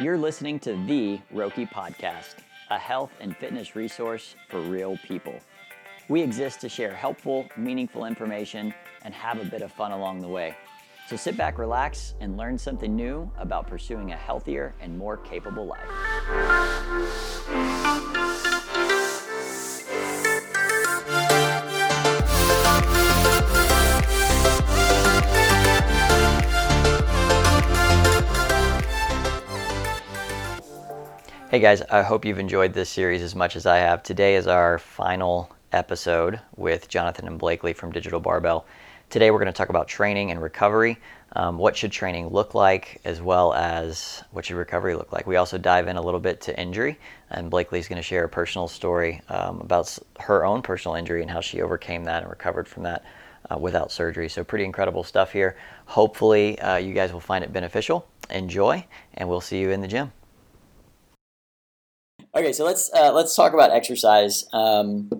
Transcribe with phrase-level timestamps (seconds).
[0.00, 2.36] You're listening to the Roki Podcast,
[2.70, 5.34] a health and fitness resource for real people.
[6.08, 8.72] We exist to share helpful, meaningful information
[9.02, 10.56] and have a bit of fun along the way.
[11.08, 15.66] So sit back, relax, and learn something new about pursuing a healthier and more capable
[15.66, 17.37] life.
[31.50, 34.02] Hey guys, I hope you've enjoyed this series as much as I have.
[34.02, 38.66] Today is our final episode with Jonathan and Blakely from Digital Barbell.
[39.08, 40.98] Today we're going to talk about training and recovery.
[41.32, 45.26] Um, what should training look like, as well as what should recovery look like?
[45.26, 46.98] We also dive in a little bit to injury,
[47.30, 51.30] and Blakely's going to share a personal story um, about her own personal injury and
[51.30, 53.06] how she overcame that and recovered from that
[53.50, 54.28] uh, without surgery.
[54.28, 55.56] So, pretty incredible stuff here.
[55.86, 58.06] Hopefully, uh, you guys will find it beneficial.
[58.28, 60.12] Enjoy, and we'll see you in the gym.
[62.34, 64.46] Okay, so let's uh, let's talk about exercise.
[64.52, 65.10] Um,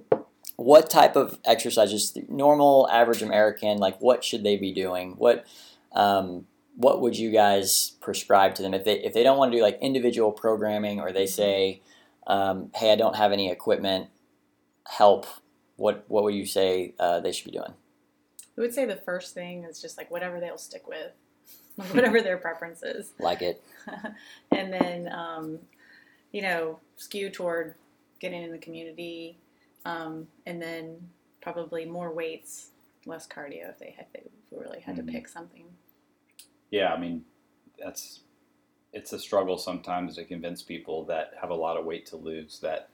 [0.56, 5.12] what type of exercises, normal, average American, like what should they be doing?
[5.12, 5.46] What
[5.92, 9.58] um, what would you guys prescribe to them if they if they don't want to
[9.58, 11.34] do like individual programming or they mm-hmm.
[11.34, 11.82] say,
[12.26, 14.08] um, hey, I don't have any equipment,
[14.86, 15.26] help.
[15.76, 17.74] What what would you say uh, they should be doing?
[18.56, 21.12] I would say the first thing is just like whatever they'll stick with,
[21.92, 23.12] whatever their preference is.
[23.18, 23.62] Like it.
[24.50, 25.60] and then um,
[26.32, 27.74] you know, skew toward
[28.20, 29.38] getting in the community,
[29.84, 30.96] um, and then
[31.40, 32.70] probably more weights,
[33.06, 35.06] less cardio if they if they really had mm-hmm.
[35.06, 35.64] to pick something.
[36.70, 37.24] Yeah, I mean,
[37.82, 38.20] that's
[38.92, 42.58] it's a struggle sometimes to convince people that have a lot of weight to lose
[42.60, 42.90] that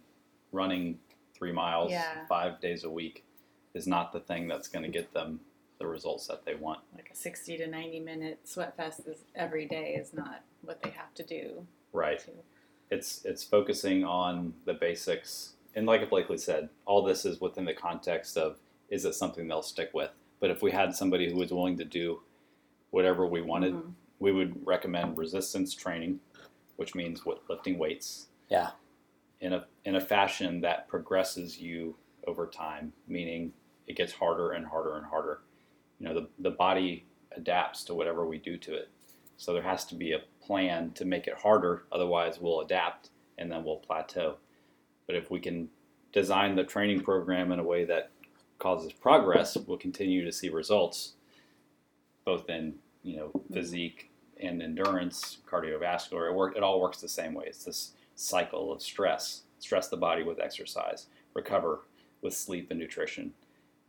[0.52, 0.98] running
[1.34, 2.26] three miles yeah.
[2.28, 3.24] five days a week
[3.74, 5.40] is not the thing that's going to get them
[5.78, 6.80] the results that they want.
[6.94, 10.90] Like a 60 to 90 minute sweat fest is every day is not what they
[10.90, 11.66] have to do.
[11.92, 12.18] Right.
[12.20, 12.30] To,
[12.90, 17.74] it's it's focusing on the basics, and like Blakely said, all this is within the
[17.74, 18.58] context of
[18.88, 20.10] is it something they'll stick with.
[20.40, 22.20] But if we had somebody who was willing to do
[22.90, 23.90] whatever we wanted, mm-hmm.
[24.18, 26.20] we would recommend resistance training,
[26.76, 28.28] which means lifting weights.
[28.48, 28.70] Yeah.
[29.40, 31.96] In a in a fashion that progresses you
[32.26, 33.52] over time, meaning
[33.86, 35.40] it gets harder and harder and harder.
[35.98, 37.06] You know, the the body
[37.36, 38.90] adapts to whatever we do to it.
[39.36, 41.84] So there has to be a plan to make it harder.
[41.92, 44.36] Otherwise, we'll adapt and then we'll plateau.
[45.06, 45.68] But if we can
[46.12, 48.10] design the training program in a way that
[48.58, 51.14] causes progress, we'll continue to see results,
[52.24, 54.10] both in you know physique
[54.40, 56.30] and endurance, cardiovascular.
[56.30, 56.56] It work.
[56.56, 57.44] It all works the same way.
[57.46, 59.42] It's this cycle of stress.
[59.58, 61.06] Stress the body with exercise.
[61.34, 61.80] Recover
[62.22, 63.32] with sleep and nutrition,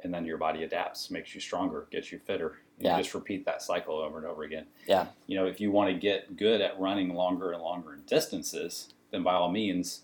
[0.03, 2.97] and then your body adapts, makes you stronger, gets you fitter, you yeah.
[2.97, 4.65] just repeat that cycle over and over again.
[4.87, 5.07] Yeah.
[5.27, 9.23] You know, if you want to get good at running longer and longer distances, then
[9.23, 10.01] by all means,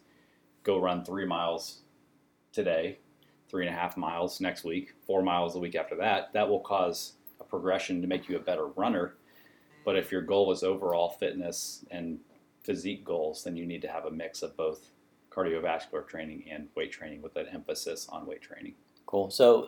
[0.63, 1.79] go run three miles
[2.53, 2.99] today,
[3.49, 6.31] three and a half miles next week, four miles the week after that.
[6.33, 9.15] That will cause a progression to make you a better runner.
[9.83, 12.19] But if your goal is overall fitness and
[12.63, 14.91] physique goals, then you need to have a mix of both
[15.29, 18.75] cardiovascular training and weight training with an emphasis on weight training.
[19.11, 19.29] Cool.
[19.29, 19.67] So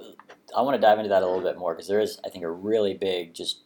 [0.55, 2.45] I want to dive into that a little bit more because there is, I think,
[2.45, 3.59] a really big, just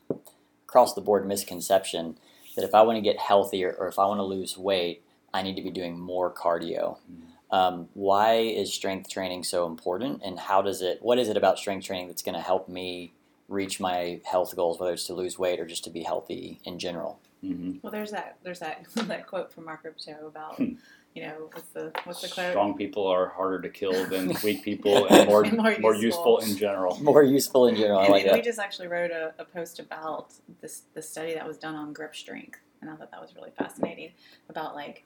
[0.68, 2.18] across the board misconception
[2.56, 5.04] that if I want to get healthier or if I want to lose weight,
[5.36, 6.98] I need to be doing more cardio.
[6.98, 7.56] Mm-hmm.
[7.56, 10.98] Um, why is strength training so important, and how does it?
[11.02, 13.14] What is it about strength training that's going to help me
[13.48, 16.80] reach my health goals, whether it's to lose weight or just to be healthy in
[16.80, 17.20] general?
[17.44, 17.78] Mm-hmm.
[17.84, 20.74] Well, there's that there's that that quote from Mark Rippetoe about hmm
[21.18, 22.52] you know, what's the what's the quote?
[22.52, 26.38] Strong people are harder to kill than weak people, and more and more, more useful.
[26.38, 26.96] in general.
[27.02, 27.98] More useful in general.
[27.98, 28.36] I like we, that.
[28.36, 31.92] We just actually wrote a, a post about this the study that was done on
[31.92, 34.12] grip strength, and I thought that was really fascinating
[34.48, 35.06] about like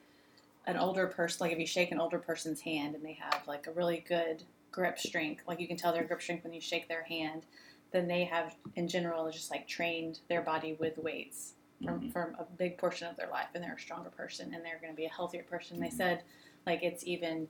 [0.66, 1.38] an older person.
[1.40, 4.42] Like if you shake an older person's hand and they have like a really good
[4.70, 7.46] grip strength, like you can tell their grip strength when you shake their hand,
[7.90, 11.54] then they have in general just like trained their body with weights
[11.84, 12.10] from, mm-hmm.
[12.10, 14.92] from a big portion of their life and they're a stronger person and they're going
[14.92, 15.76] to be a healthier person.
[15.76, 15.84] Mm-hmm.
[15.84, 16.22] They said
[16.66, 17.48] like it's even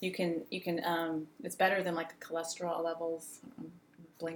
[0.00, 3.40] you can you can um, it's better than like cholesterol levels.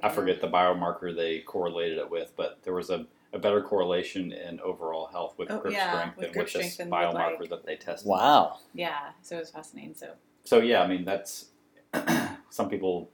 [0.02, 4.32] I forget the biomarker they correlated it with, but there was a, a better correlation
[4.32, 7.66] in overall health with oh, grip yeah, strength with than with this biomarker like, that
[7.66, 8.08] they tested.
[8.08, 8.58] Wow.
[8.74, 9.94] Yeah, so it was fascinating.
[9.94, 10.12] So.
[10.44, 11.46] So yeah, I mean that's
[12.50, 13.10] some people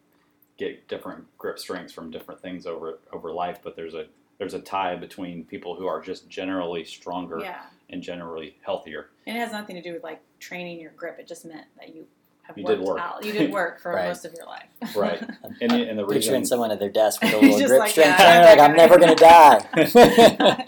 [0.58, 4.06] get different grip strengths from different things over over life, but there's a
[4.42, 7.60] there's a tie between people who are just generally stronger yeah.
[7.90, 9.10] and generally healthier.
[9.24, 11.20] And it has nothing to do with like training your grip.
[11.20, 12.06] It just meant that you
[12.42, 13.00] have you worked did work.
[13.00, 13.24] out.
[13.24, 14.08] You did work for right.
[14.08, 14.96] most of your life.
[14.96, 15.22] right.
[15.60, 17.90] And the, and the reason picturing someone at their desk with a little grip like,
[17.92, 19.64] strength yeah, trainer, like I'm never gonna die.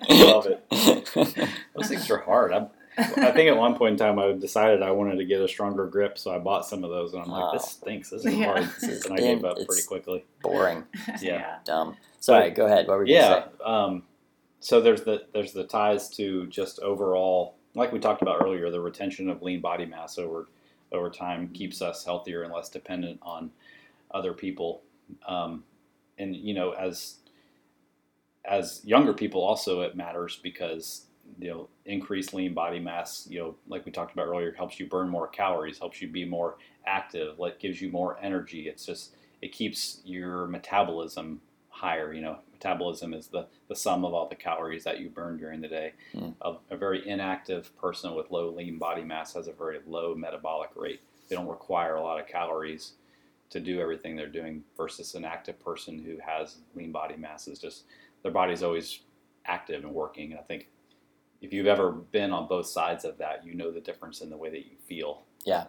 [0.09, 1.49] Love it.
[1.75, 2.53] Those things are hard.
[2.53, 2.69] I'm,
[2.99, 5.87] I think at one point in time I decided I wanted to get a stronger
[5.87, 8.11] grip, so I bought some of those, and I'm like, this stinks.
[8.11, 8.45] This is Yeah.
[8.47, 10.25] hard, and I gave up it's- pretty quickly.
[10.43, 10.85] Boring.
[11.21, 11.59] Yeah.
[11.65, 11.97] Dumb.
[12.21, 12.87] Sorry, go ahead.
[12.87, 13.47] What were you Yeah.
[13.65, 14.05] Um,
[14.61, 18.81] so there's the there's the ties to just overall, like we talked about earlier, the
[18.81, 20.49] retention of lean body mass over
[20.93, 23.51] over time keeps us healthier and less dependent on
[24.13, 24.83] other people.
[25.27, 25.65] Um,
[26.19, 27.17] and you know, as
[28.45, 31.07] as younger people, also it matters because
[31.39, 34.87] you know increased lean body mass, you know, like we talked about earlier, helps you
[34.87, 38.69] burn more calories, helps you be more active, like gives you more energy.
[38.69, 42.13] It's just it keeps your metabolism higher.
[42.13, 45.61] You know, metabolism is the, the sum of all the calories that you burn during
[45.61, 45.93] the day.
[46.15, 46.35] Mm.
[46.41, 50.71] A, a very inactive person with low lean body mass has a very low metabolic
[50.77, 51.01] rate.
[51.29, 52.93] They don't require a lot of calories
[53.51, 57.59] to do everything they're doing versus an active person who has lean body mass is
[57.59, 57.85] just
[58.23, 59.01] their body's always
[59.47, 60.33] active and working.
[60.33, 60.69] And I think
[61.45, 64.37] if you've ever been on both sides of that, you know the difference in the
[64.37, 65.25] way that you feel.
[65.45, 65.67] Yeah.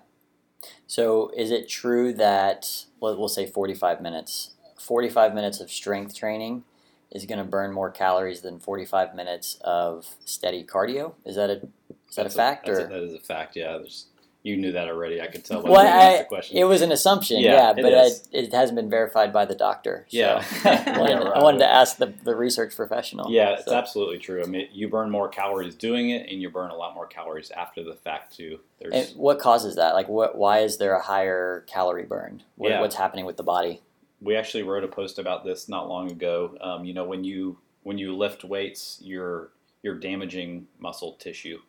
[0.88, 4.52] So, is it true that well, we'll say 45 minutes?
[4.80, 6.64] 45 minutes of strength training
[7.12, 11.14] is going to burn more calories than 45 minutes of steady cardio.
[11.26, 11.62] Is that a
[12.10, 12.88] is that a fact that's or?
[12.88, 13.56] that is a fact.
[13.56, 14.08] Yeah, there's,
[14.46, 15.20] you knew that already.
[15.20, 16.58] I could tell by Well, the way you asked I-.
[16.60, 18.30] It was an assumption, Yeah, yeah, it but is.
[18.32, 20.06] it, hasn't been verified by the doctor.
[20.08, 23.32] so yeah, I wanted, Yeah, I wanted to ask the, the research professional.
[23.32, 24.44] Yeah, it's absolutely true.
[24.44, 27.50] I mean, you burn more calories doing it, and you burn a lot more calories
[27.50, 28.60] after the fact too.
[28.92, 29.96] And what causes that?
[29.96, 30.38] Like, what?
[30.38, 32.44] Why is there a higher calorie burn?
[32.56, 32.82] What, Yeah.
[32.82, 33.82] What's happening with the body?
[34.22, 36.56] we actually wrote a post about this not long ago.
[36.62, 39.50] Um, you know, when you when you lift weights, you're
[39.82, 41.60] you're damaging muscle tissue,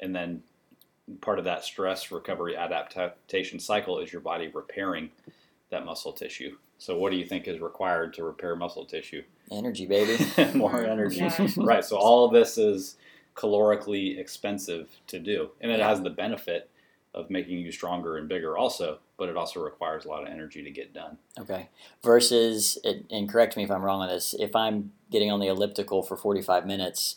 [0.00, 0.42] and then
[1.20, 5.10] part of that stress recovery adaptation cycle is your body repairing
[5.70, 6.56] that muscle tissue.
[6.78, 9.22] So, what do you think is required to repair muscle tissue?
[9.50, 10.24] Energy, baby.
[10.58, 11.18] More energy.
[11.18, 11.48] Yeah.
[11.56, 11.84] right.
[11.84, 12.96] So all of this is
[13.34, 15.88] calorically expensive to do, and it Yeah.
[15.88, 16.70] has the benefit
[17.14, 18.98] of making you stronger and bigger, also.
[19.16, 21.16] But it also requires a lot of energy to get done.
[21.38, 21.70] Okay.
[22.02, 22.76] Versus,
[23.10, 24.34] and correct me if I'm wrong on this.
[24.38, 27.16] If I'm getting on the elliptical for 45 minutes,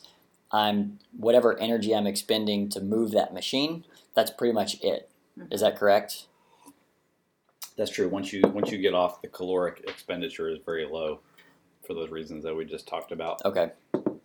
[0.51, 3.85] I'm whatever energy I'm expending to move that machine.
[4.15, 5.09] That's pretty much it.
[5.51, 6.25] Is that correct?
[7.77, 8.09] That's true.
[8.09, 11.19] Once you once you get off, the caloric expenditure is very low,
[11.85, 13.43] for those reasons that we just talked about.
[13.45, 13.71] Okay.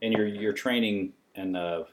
[0.03, 1.85] And your your training and uh,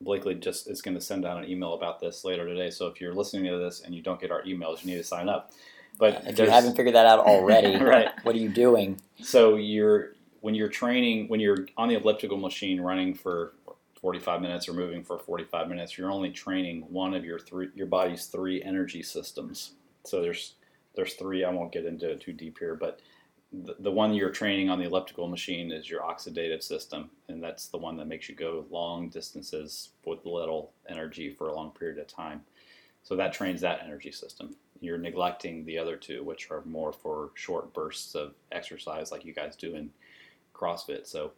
[0.00, 2.70] Blakely just is going to send out an email about this later today.
[2.70, 5.04] So if you're listening to this and you don't get our emails, you need to
[5.04, 5.52] sign up.
[5.98, 8.08] But If you haven't figured that out already, Right.
[8.22, 9.00] what are you doing?
[9.22, 13.54] So you're when you're training when you're on the elliptical machine running for
[14.00, 17.86] 45 minutes or moving for 45 minutes, you're only training one of your three your
[17.86, 19.72] body's three energy systems.
[20.04, 20.54] So there's
[20.94, 21.44] there's three.
[21.44, 23.00] I won't get into it too deep here, but
[23.52, 27.68] the, the one you're training on the elliptical machine is your oxidative system, and that's
[27.68, 31.98] the one that makes you go long distances with little energy for a long period
[31.98, 32.42] of time.
[33.02, 34.56] So that trains that energy system.
[34.80, 39.32] You're neglecting the other two, which are more for short bursts of exercise, like you
[39.32, 39.90] guys do in
[40.56, 41.06] CrossFit.
[41.06, 41.32] So,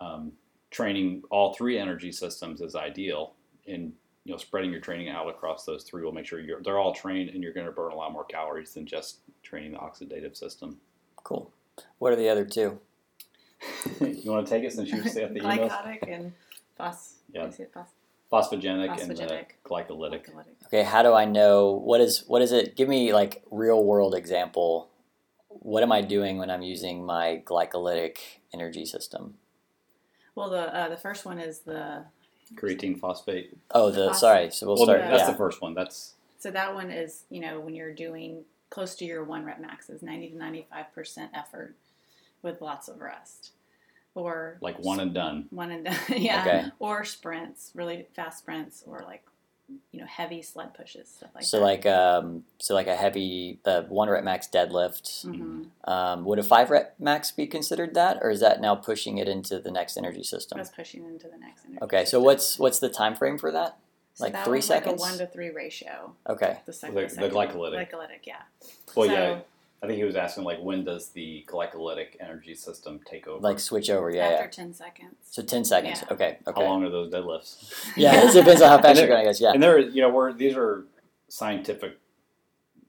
[0.00, 0.32] um,
[0.70, 3.34] training all three energy systems is ideal.
[3.66, 3.92] and
[4.24, 6.92] you know, spreading your training out across those three will make sure you're they're all
[6.92, 10.36] trained, and you're going to burn a lot more calories than just training the oxidative
[10.36, 10.78] system.
[11.22, 11.52] Cool.
[11.98, 12.80] What are the other two?
[14.00, 15.70] you want to take it since you say at the emails?
[15.70, 16.32] Glycotic and
[16.76, 17.14] phos.
[17.32, 17.46] Yeah.
[17.46, 17.86] Is phos-
[18.32, 19.14] Phosphogenic, and uh,
[19.64, 20.26] glycolytic.
[20.26, 20.66] glycolytic?
[20.66, 22.74] Okay, how do I know what is what is it?
[22.74, 24.90] Give me like real world example.
[25.60, 28.18] What am I doing when I'm using my glycolytic
[28.52, 29.34] energy system?
[30.34, 32.04] Well, the uh, the first one is the
[32.54, 33.56] Creatine phosphate.
[33.72, 34.50] Oh, the Phos- sorry.
[34.50, 35.00] So we'll Well, start.
[35.00, 35.30] that's Yeah.
[35.30, 35.74] the first one.
[35.74, 39.60] That's so that one is you know when you're doing close to your one rep
[39.60, 41.74] max is ninety to ninety five percent effort
[42.42, 43.52] with lots of rest,
[44.14, 45.46] or like one and done.
[45.50, 45.96] one and done.
[46.16, 46.64] yeah, Okay.
[46.78, 49.24] or sprints, really fast sprints, or like
[49.90, 51.64] you know heavy sled pushes stuff like so that.
[51.64, 55.22] like um so like a heavy the one rep max deadlift.
[55.26, 59.18] hmm Um, would a five rep max be considered that, or is that now pushing
[59.18, 60.58] it into the next energy system?
[60.58, 61.64] That's pushing into the next.
[61.64, 63.76] energy Okay, so what's what's the time frame for that?
[64.14, 65.00] So like that three seconds?
[65.00, 66.14] Like a one to three ratio.
[66.28, 67.90] Okay, The second, The- the, the second glycolytic.
[67.90, 68.42] Glycolytic, yeah.
[68.94, 69.38] Well, So- yeah.
[69.82, 73.40] I think he was asking like when does the glycolytic energy system take over?
[73.40, 74.10] like switch over.
[74.10, 74.50] Yeah, After yeah.
[74.50, 75.14] ten seconds.
[75.30, 76.02] So ten seconds.
[76.02, 76.12] Yeah.
[76.14, 77.72] Okay, how long are those deadlifts?
[77.96, 79.20] Yeah, it depends on how fast And you're going.
[79.20, 79.40] I guess.
[79.40, 79.52] Yeah.
[79.52, 80.84] And there, you know, we're these are
[81.28, 81.98] scientific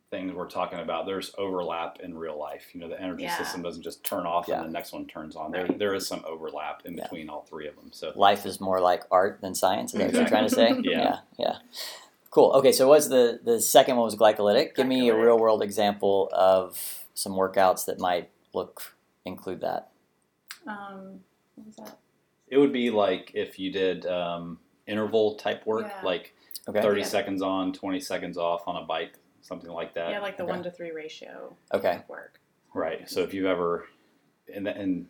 [0.10, 1.06] things we're talking about.
[1.06, 2.67] There's overlap in real life.
[2.74, 3.38] You know, the energy Yeah.
[3.38, 4.60] system doesn't just turn off Yeah.
[4.62, 5.51] and the next one turns on.
[5.51, 7.03] There, there is some overlap in Yeah.
[7.03, 7.89] between all three of them.
[7.91, 9.94] So life is more like art than science.
[9.94, 10.70] Is that what you're trying to say?
[10.82, 11.00] Yeah.
[11.01, 11.56] yeah, yeah.
[12.38, 12.51] Cool.
[12.51, 14.75] Okay, so what's the the second one was glycolytic.
[14.75, 19.89] Give me a real world example of some workouts that might look include that.
[20.67, 21.22] Um,
[21.56, 21.98] what was that?
[22.48, 26.06] it would be like if you did um, interval type work, Yeah.
[26.06, 26.36] like
[26.70, 26.79] Okay.
[26.79, 27.08] 30 Yeah.
[27.08, 30.12] seconds on, 20 seconds off on a bike, something like that.
[30.12, 30.51] yeah, like the okay.
[30.51, 32.03] one to three ratio Okay.
[32.08, 32.39] work.
[32.72, 33.10] Right.
[33.10, 33.88] So if you've ever,
[34.53, 35.08] and, and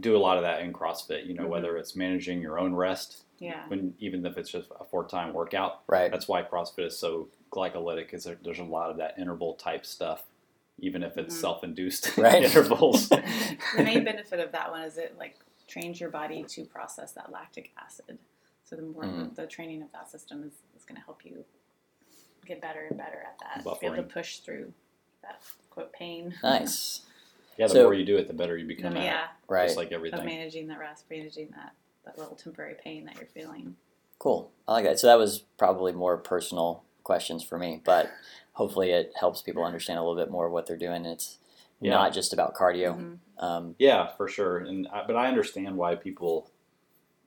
[0.00, 1.48] do a lot of that in CrossFit, you know, Mhm.
[1.50, 3.66] whether it's managing your own rest, Yeah.
[3.68, 6.10] when even if it's just a for time workout, Right.
[6.10, 9.86] that's why CrossFit is so glycolytic, is there, there's a lot of that interval type
[9.86, 10.26] stuff,
[10.78, 11.40] even if it's Mhm.
[11.40, 12.42] self induced Right.
[12.42, 13.08] intervals.
[13.08, 17.30] the main benefit of that one is it like trains your body to process that
[17.30, 18.18] lactic acid.
[18.64, 19.34] So the more Mhm.
[19.34, 21.44] the, the training of that system is, is going to help you
[22.44, 23.80] get better and better at that.
[23.80, 24.72] Be able to push through
[25.22, 26.34] that quote pain.
[26.42, 27.02] Nice.
[27.58, 29.06] Yeah, the So- more you do it, the better you become at it.
[29.06, 29.66] yeah, Right.
[29.66, 30.24] Just like of everything.
[30.24, 31.72] managing that rest, managing that
[32.04, 33.76] that little temporary pain that you're feeling.
[34.18, 34.50] Cool.
[34.66, 34.98] I like that.
[34.98, 38.08] So that was probably more personal questions for me, but
[38.52, 41.04] hopefully it helps people understand a little bit more of what they're doing.
[41.04, 41.36] It's
[41.80, 41.90] Yeah.
[41.90, 42.96] not just about cardio.
[42.96, 43.18] Mhm.
[43.42, 44.56] Um, Yeah, for sure.
[44.58, 46.48] And I, but I understand why people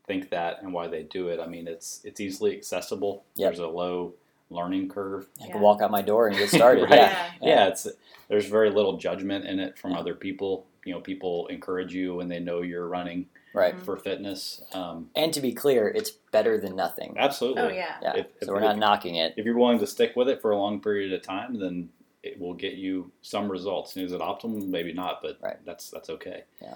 [0.08, 1.40] think that and why they do it.
[1.40, 3.24] I mean, it's it's easily accessible.
[3.36, 3.50] Yep.
[3.50, 4.16] There's a low
[4.51, 5.27] learning curve.
[5.41, 5.51] I Yeah.
[5.53, 6.84] can walk out my door and get started.
[6.84, 7.00] Right.
[7.00, 7.31] Yeah.
[7.41, 7.67] Yeah.
[7.67, 7.88] it's
[8.27, 10.65] there's very little judgment in it from other people.
[10.86, 13.77] You know, people encourage you when they know you're running Right.
[13.81, 14.63] For fitness.
[14.74, 17.15] Um, And to be clear, it's better than nothing.
[17.17, 17.62] absolutely.
[17.63, 17.96] Oh yeah.
[18.01, 18.13] Yeah.
[18.15, 19.34] If- if- so we're not if- knocking it.
[19.36, 21.89] If you're willing to stick with it for a long period of time, then
[22.24, 23.96] it will get you some results.
[23.98, 24.65] And is it optimal?
[24.67, 25.58] Maybe not, but Right.
[25.65, 26.43] that's that's okay.
[26.62, 26.75] Yeah.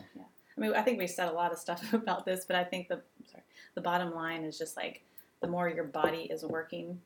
[0.58, 2.90] I mean, I think we said a lot of stuff about this, but I think
[2.90, 3.00] the
[3.32, 5.02] sorry, the bottom line is just like
[5.42, 7.00] the more your body is working,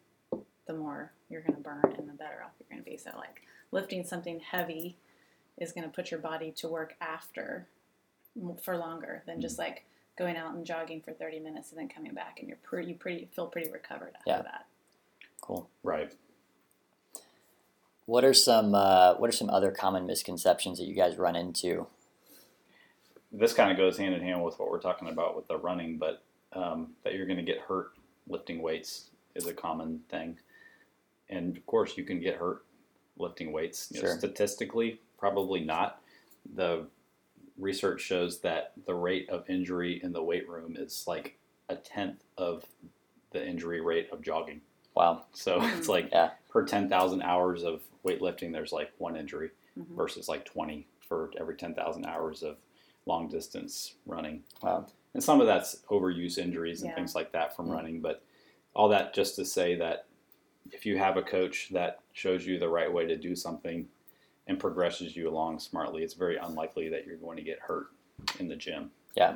[0.70, 2.96] the more you're going to burn and the better off you're going to be.
[2.96, 4.96] So, like lifting something heavy
[5.58, 7.68] is going to put your body to work after
[8.62, 9.84] for longer than just like
[10.16, 12.96] going out and jogging for 30 minutes and then coming back and you're pretty you
[12.96, 14.42] pretty feel pretty recovered after Yeah.
[14.44, 14.68] that.
[15.42, 15.68] Cool.
[15.82, 16.14] Right.
[18.06, 21.88] What are some uh, What are some other common misconceptions that you guys run into?
[23.32, 25.98] this kind of goes hand in hand with what we're talking about with the running,
[26.00, 26.24] but
[26.54, 27.92] um, that you're going to get hurt
[28.28, 30.36] lifting weights is a common thing.
[31.30, 32.66] And of course, you can get hurt
[33.18, 33.92] lifting weights.
[33.94, 34.18] You know, Sure.
[34.18, 36.02] statistically, probably not.
[36.54, 36.88] The
[37.58, 42.24] research shows that the rate of injury in the weight room is like a tenth
[42.38, 42.66] of
[43.32, 44.62] the injury rate of jogging.
[44.96, 45.26] Wow.
[45.34, 45.78] So Mhm.
[45.78, 46.32] it's like Yeah.
[46.50, 49.96] per 10,000 hours of weightlifting, there's like one injury Mhm.
[49.96, 52.58] versus like 20 for every 10,000 hours of
[53.06, 54.44] long distance running.
[54.64, 54.88] Wow.
[55.14, 56.96] And some of that's overuse injuries and Yeah.
[56.96, 57.74] things like that from Mm.
[57.74, 58.02] running.
[58.02, 58.24] But
[58.74, 60.06] all that just to say that
[60.72, 63.88] if you have a coach that shows you the right way to do something
[64.48, 67.88] and progresses you along smartly, it's very unlikely that you're going to get hurt
[68.40, 68.92] in the gym.
[69.16, 69.36] Yeah.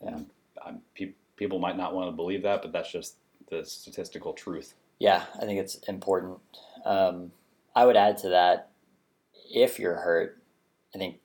[0.00, 0.26] And
[0.64, 3.16] um, pe- people might not want to believe that, but that's just
[3.50, 4.74] the statistical truth.
[4.98, 6.38] Yeah, I think it's important.
[6.84, 7.32] Um,
[7.74, 8.70] I would add to that,
[9.52, 10.42] if you're hurt,
[10.94, 11.18] I think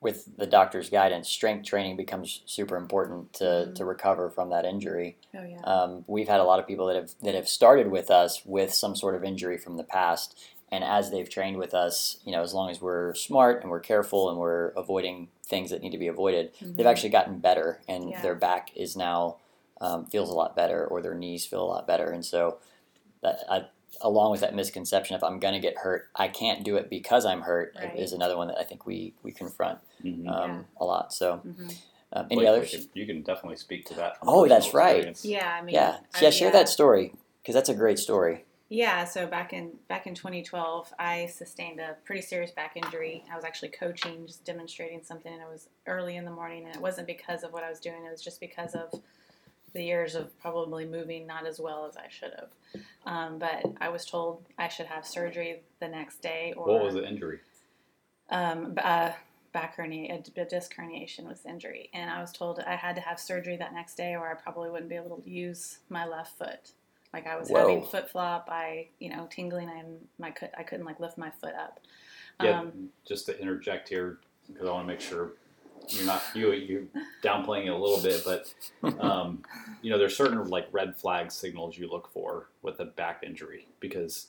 [0.00, 3.74] with the doctor's guidance, strength training becomes super important to, Mhm.
[3.74, 5.16] to recover from that injury.
[5.34, 5.60] Oh yeah.
[5.64, 8.72] Um, we've had a lot of people that have that have started with us with
[8.72, 10.38] some sort of injury from the past,
[10.72, 13.80] and as they've trained with us, you know, as long as we're smart and we're
[13.80, 16.90] careful and we're avoiding things that need to be avoided, they've Mhm.
[16.90, 18.22] actually gotten better, and Yeah.
[18.22, 19.36] their back is now
[19.82, 22.58] um, feels a lot better, or their knees feel a lot better, and so
[23.22, 23.66] that I,
[24.00, 27.24] along with that misconception, if I'm going to get hurt, I can't do it because
[27.24, 27.96] I'm hurt, Right.
[27.98, 30.28] is another one that I think we we confront Mhm.
[30.28, 30.62] um, Yeah.
[30.80, 31.12] a lot.
[31.12, 31.74] So, Mhm.
[32.12, 32.86] um, any Blake, others?
[32.94, 34.16] You can, definitely speak to that.
[34.22, 34.96] Oh, that's right.
[34.96, 35.24] experience.
[35.24, 38.44] Yeah, I mean, Yeah, I- yeah, share that story because that's a great story.
[38.72, 43.24] Yeah, so back in back in 2012, I sustained a pretty serious back injury.
[43.30, 46.74] I was actually coaching, just demonstrating something, and it was early in the morning, and
[46.76, 48.04] it wasn't because of what I was doing.
[48.06, 48.92] It was just because of
[49.72, 52.50] the years of probably moving not as well as I should have.
[53.06, 56.94] Um, but I was told I should have surgery the next day, or What was
[56.94, 57.40] the injury?
[58.30, 59.12] um, uh,
[59.52, 63.02] back hernia, a disc herniation was the injury, and I was told I had to
[63.02, 66.38] have surgery that next day, or I probably wouldn't be able to use my left
[66.38, 66.72] foot.
[67.12, 71.00] Like I was having foot flop, I you know tingling, and my I couldn't like
[71.00, 71.80] lift my foot up.
[72.40, 75.32] Yeah, Um, just to interject here because I want to make sure
[75.92, 76.88] you're not you you
[77.22, 79.42] downplaying it a little bit, but um,
[79.82, 83.66] you know there's certain like red flag signals you look for with a back injury
[83.80, 84.28] because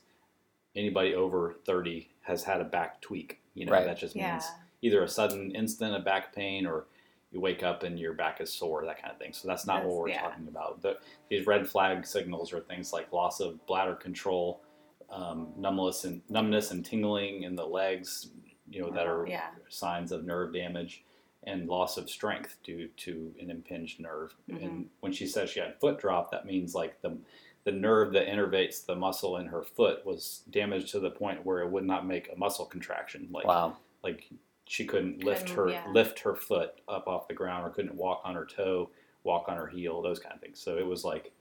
[0.75, 3.39] anybody over 30 has had a back tweak.
[3.53, 3.85] You know Right.
[3.85, 4.45] that just yeah, means
[4.81, 6.85] either a sudden instant of back pain or
[7.31, 9.31] you wake up and your back is sore, that kind of thing.
[9.33, 10.21] So that's not That's- what we're yeah.
[10.21, 10.81] talking about.
[10.81, 10.97] The,
[11.29, 14.61] these red flag signals are things like loss of bladder control,
[15.09, 18.29] um, numbness and numbness and tingling in the legs,
[18.69, 21.03] you know, that are yeah, signs of nerve damage,
[21.43, 24.35] and loss of strength due to an impinged nerve.
[24.49, 24.63] Mm-hmm.
[24.63, 27.17] And when she says she had foot drop, that means like the
[27.63, 31.59] the nerve that innervates the muscle in her foot was damaged to the point where
[31.59, 33.27] it would not make a muscle contraction.
[33.31, 33.77] Like Wow.
[34.03, 34.29] like
[34.65, 35.83] she couldn't lift Couldn't, her yeah.
[35.91, 38.89] lift her foot up off the ground or couldn't walk on her toe
[39.23, 41.31] walk on her heel those kind of things so it was like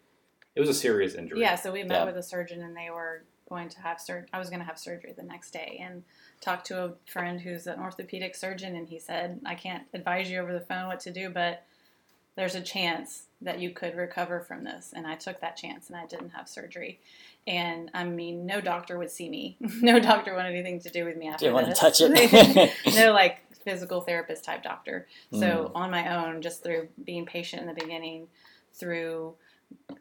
[0.57, 1.40] It was a serious injury.
[1.40, 2.04] Yeah, so we met Yeah.
[2.07, 4.28] with a surgeon and they were going to have surgery.
[4.33, 6.02] I was going to have surgery the next day and
[6.40, 10.40] talked to a friend who's an orthopedic surgeon and he said, I can't advise you
[10.40, 11.64] over the phone what to do, but
[12.37, 14.92] there's a chance that you could recover from this.
[14.94, 16.99] And I took that chance and I didn't have surgery.
[17.47, 19.56] And I mean, no doctor would see me.
[19.61, 22.73] no doctor wanted anything to do with me after Didn't want to touch it.
[22.94, 25.06] no like physical therapist type doctor.
[25.32, 25.40] Mm.
[25.40, 28.28] So on my own, just through being patient in the beginning,
[28.75, 29.35] through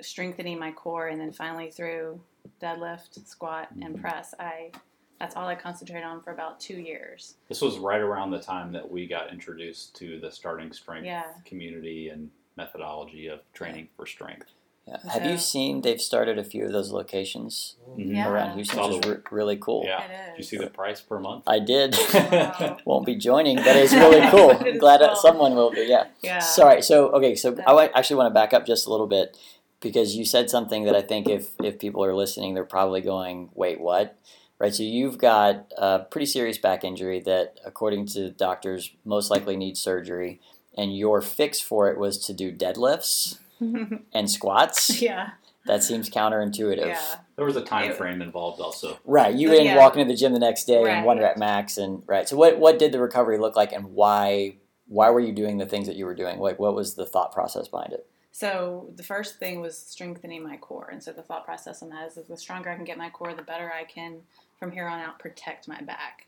[0.01, 2.21] strengthening my core, and then finally through
[2.61, 4.71] deadlift, squat, and press, I
[5.19, 7.35] that's all I concentrated on for about two years.
[7.49, 11.23] This was right around the time that we got introduced to the starting strength Yeah.
[11.45, 14.47] community and methodology of training for strength.
[14.87, 14.97] Yeah.
[15.11, 18.15] Have you seen they've started a few of those locations Mhm.
[18.15, 18.29] Yeah.
[18.31, 19.83] around Houston, which is re- really cool.
[19.85, 20.01] Yeah.
[20.03, 21.43] It Did you see the price per month?
[21.45, 21.95] I did.
[22.13, 22.77] Wow.
[22.85, 24.49] Won't be joining, but it's really cool.
[24.51, 25.21] It I'm glad that cool.
[25.21, 25.81] someone will be.
[25.87, 26.07] Yeah.
[26.23, 26.39] Yeah.
[26.39, 26.81] Sorry.
[26.81, 27.35] So okay.
[27.35, 27.69] So Yeah.
[27.71, 29.37] I actually want to back up just a little bit
[29.79, 33.49] because you said something that I think if if people are listening, they're probably going,
[33.53, 34.15] "Wait, what?"
[34.59, 34.75] Right.
[34.75, 39.79] So you've got a pretty serious back injury that, according to doctors, most likely needs
[39.79, 40.41] surgery,
[40.77, 43.39] and your fix for it was to do deadlifts
[44.13, 45.01] and squats.
[45.01, 45.31] yeah.
[45.65, 46.87] That seems counterintuitive.
[46.87, 47.15] Yeah.
[47.35, 48.97] There was a time frame involved also.
[49.05, 49.35] Right.
[49.35, 49.77] You didn't yeah.
[49.77, 51.23] walk into the gym the next day and one Right.
[51.23, 52.27] rep max and right.
[52.27, 54.55] So what what did the recovery look like and why
[54.87, 56.39] why were you doing the things that you were doing?
[56.39, 58.07] Like what was the thought process behind it?
[58.31, 62.07] So the first thing was strengthening my core, and so the thought process on that
[62.07, 64.21] is, that the stronger I can get my core, the better I can
[64.59, 66.27] from here on out protect my back,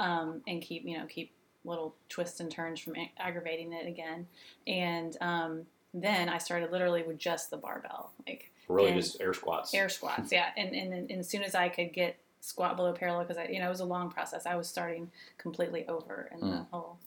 [0.00, 1.32] um, and keep you know keep
[1.64, 4.26] little twists and turns from aggravating it again.
[4.66, 5.62] And um,
[5.94, 9.74] then I started literally with just the barbell, like Really just air squats.
[9.74, 10.48] air squats, yeah.
[10.56, 13.58] And and, and as soon as I could get squat below parallel, because I you
[13.58, 14.46] know it was a long process.
[14.46, 16.66] I was starting completely over in the Mm.
[16.70, 16.98] whole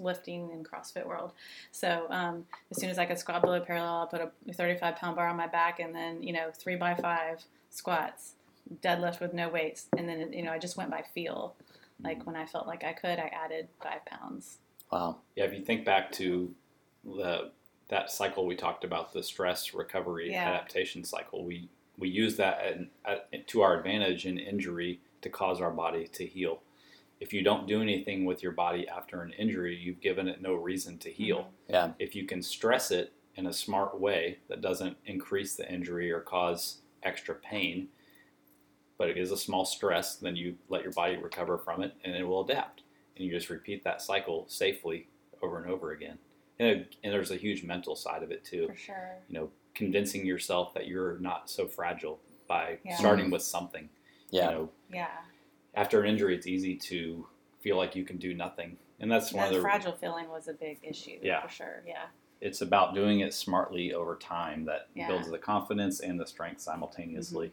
[0.00, 1.30] lifting and CrossFit world.
[1.70, 5.14] So um, as soon as I could squat below parallel, I put a 35 pound
[5.16, 8.34] bar on my back, and then you know three by five squats,
[8.82, 11.56] deadlift with no weights, and then you know I just went by feel.
[12.02, 14.58] Like when I felt like I could, I added five pounds.
[14.90, 15.18] Wow.
[15.36, 16.54] Yeah, if you think back to
[17.04, 17.52] the
[17.88, 20.48] that cycle we talked about, the stress recovery Yeah.
[20.48, 21.68] adaptation cycle, we
[21.98, 26.24] we use that at, at, to our advantage in injury to cause our body to
[26.24, 26.62] heal.
[27.20, 30.54] If you don't do anything with your body after an injury, you've given it no
[30.54, 31.40] reason to heal.
[31.40, 31.72] Mm-hmm.
[31.74, 31.90] Yeah.
[31.98, 36.20] If you can stress it in a smart way that doesn't increase the injury or
[36.20, 37.88] cause extra pain,
[39.00, 42.14] but it is a small stress, then you let your body recover from it and
[42.14, 42.82] it will adapt.
[43.16, 45.08] And you just repeat that cycle safely
[45.40, 46.18] over and over again.
[46.58, 48.66] And, it, and there's a huge mental side of it too.
[48.68, 49.14] For sure.
[49.30, 52.94] You know, convincing yourself that you're not so fragile by Yeah.
[52.98, 53.88] starting with something.
[54.28, 54.50] Yeah.
[54.50, 55.08] You know, Yeah.
[55.74, 57.26] after an injury, it's easy to
[57.60, 59.62] feel like you can do nothing, and that's one That of the.
[59.62, 61.18] fragile feeling was a big issue.
[61.22, 61.40] Yeah.
[61.40, 61.82] For sure.
[61.86, 62.06] Yeah.
[62.42, 65.06] It's about doing it smartly over time that Yeah.
[65.08, 67.52] builds the confidence and the strength simultaneously.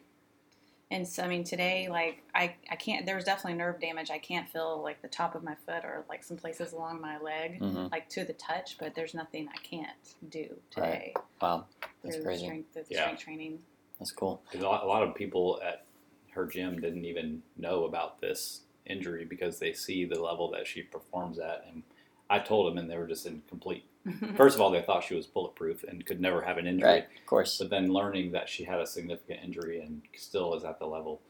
[0.89, 4.09] And so, I mean, today, like, I, I can't, there was definitely nerve damage.
[4.09, 7.17] I can't feel, like, the top of my foot or, like, some places along my
[7.19, 9.89] leg, hmm like, to the touch, but there's nothing I can't
[10.29, 11.65] do today Wow.
[12.03, 12.43] That's through crazy.
[12.45, 13.01] strength, the Yeah.
[13.01, 13.59] strength training.
[13.99, 14.41] That's cool.
[14.49, 15.85] 'Cause A lot, a lot of people at
[16.31, 20.83] her gym didn't even know about this injury because they see the level that she
[20.83, 21.83] performs at, and
[22.29, 23.83] I told them, and they were just in complete.
[24.35, 26.89] First of all, they thought she was bulletproof and could never have an injury.
[26.89, 27.03] Right.
[27.03, 27.57] Of course.
[27.57, 31.21] But then learning that she had a significant injury and still is at the level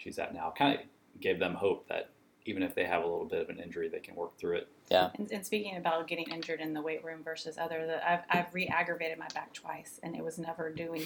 [0.00, 2.10] she's at now kind of gave them hope that
[2.46, 4.68] even if they have a little bit of an injury, they can work through it.
[4.90, 5.10] Yeah.
[5.16, 8.54] And, and speaking about getting injured in the weight room versus other, that I've, I've
[8.54, 11.02] re-aggravated my back twice, and it was never doing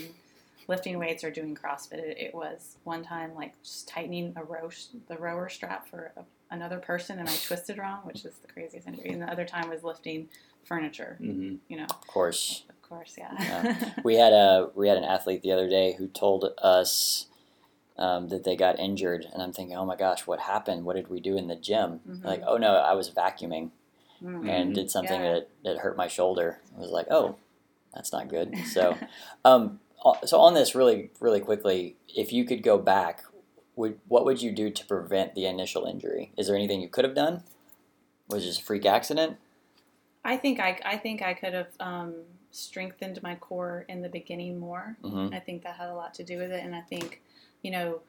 [0.69, 1.95] lifting weights or doing CrossFit.
[1.99, 4.71] It, it was one time like just tightening a row,
[5.09, 6.23] the rower strap for a,
[6.55, 9.11] another person, and I twisted wrong, which is the craziest injury.
[9.11, 10.29] And the other time was lifting
[10.65, 11.19] furniture.
[11.21, 11.57] Mm-hmm.
[11.69, 12.65] You know, Of course.
[12.69, 13.35] of course, yeah.
[13.39, 13.91] Yeah.
[14.05, 17.27] We had a we had an athlete the other day who told us
[17.97, 20.85] um, that they got injured, and I'm thinking, oh my gosh, what happened?
[20.85, 22.01] What did we do in the gym?
[22.09, 22.25] Mhm.
[22.25, 23.71] Like, oh no, I was vacuuming
[24.23, 24.49] Mm.
[24.49, 25.33] and did something Yeah.
[25.35, 26.61] that, that hurt my shoulder.
[26.77, 27.37] I was like, oh,
[27.93, 28.57] that's not good.
[28.73, 28.97] So,
[29.45, 29.81] um,
[30.25, 33.25] so on this, really, really quickly, if you could go back,
[33.77, 36.33] would what would you do to prevent the initial injury?
[36.39, 37.43] Is there anything you could have done?
[38.29, 39.37] Was it just a freak accident?
[40.25, 42.15] I think I, I think I could have um,
[42.51, 44.97] strengthened my core in the beginning more.
[45.03, 47.21] hmm I think that had a lot to do with it, and I think,
[47.63, 48.01] you know,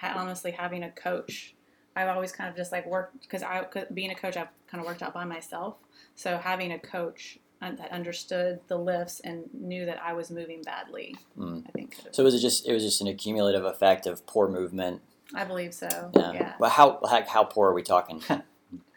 [0.00, 1.54] ha- honestly, having a coach,
[1.94, 4.86] I've always kind of just like worked because I being a coach, I've kind of
[4.86, 5.76] worked out by myself.
[6.14, 10.62] So having a coach uh, that understood the lifts and knew that I was moving
[10.62, 11.64] badly, Mm.
[11.66, 11.96] I think.
[12.10, 15.00] So was it just it was just an accumulative effect of poor movement?
[15.34, 16.10] I believe so.
[16.14, 16.32] Yeah.
[16.32, 16.52] Yeah.
[16.58, 18.22] But how like, how poor are we talking?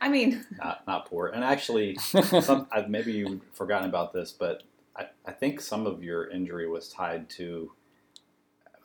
[0.01, 1.27] I mean, Not not poor.
[1.27, 4.63] And actually, some I've maybe you've forgotten about this, but
[4.95, 7.71] I, I think some of your injury was tied to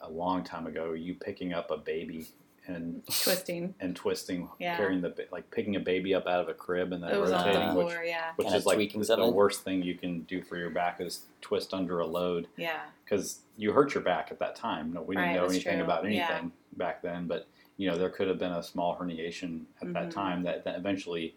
[0.00, 0.92] a long time ago.
[0.92, 2.28] You picking up a baby
[2.66, 3.74] and Twisting.
[3.80, 4.76] and twisting, Yeah.
[4.78, 7.20] carrying the ba- like picking a baby up out of a crib and then It
[7.20, 8.30] was on the rotating, which floor, yeah.
[8.36, 11.74] which is like tweaking the worst thing you can do for your back is twist
[11.74, 12.80] under a load Yeah.
[13.04, 14.94] because you hurt your back at that time.
[14.94, 15.84] No, we didn't Right, know anything true.
[15.84, 16.78] about anything Yeah.
[16.78, 20.12] back then, but you know there could have been a small herniation at that Mhm.
[20.12, 21.34] time that, that eventually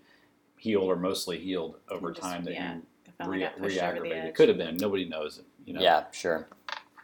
[0.57, 2.81] healed or mostly healed over just- time that yeah, you
[3.19, 4.25] I re- I got pushed over the re-aggravated.
[4.25, 4.77] It could have been.
[4.77, 5.41] Nobody knows.
[5.65, 5.81] You know.
[5.81, 6.47] Yeah, sure.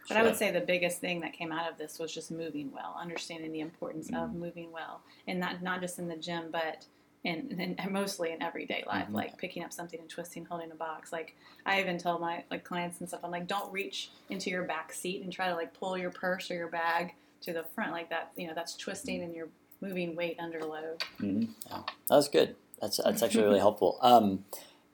[0.08, 2.70] But I would say the biggest thing that came out of this was just moving
[2.72, 4.34] well, understanding the importance of Mhm.
[4.34, 6.86] moving well, and not not just in the gym, but
[7.24, 9.14] in, in and mostly in everyday life, Mhm.
[9.14, 11.10] like picking up something and twisting, holding a box.
[11.10, 14.64] Like I even tell my like clients and stuff, I'm like, don't reach into your
[14.64, 17.92] back seat and try to like pull your purse or your bag to the front
[17.92, 18.32] like that.
[18.36, 19.48] You know, that's twisting and you're
[19.80, 21.02] moving weight under load.
[21.18, 21.48] Mhm.
[21.68, 21.84] That
[22.16, 22.56] was good.
[22.80, 23.98] That's that's actually really helpful.
[24.00, 24.44] Um,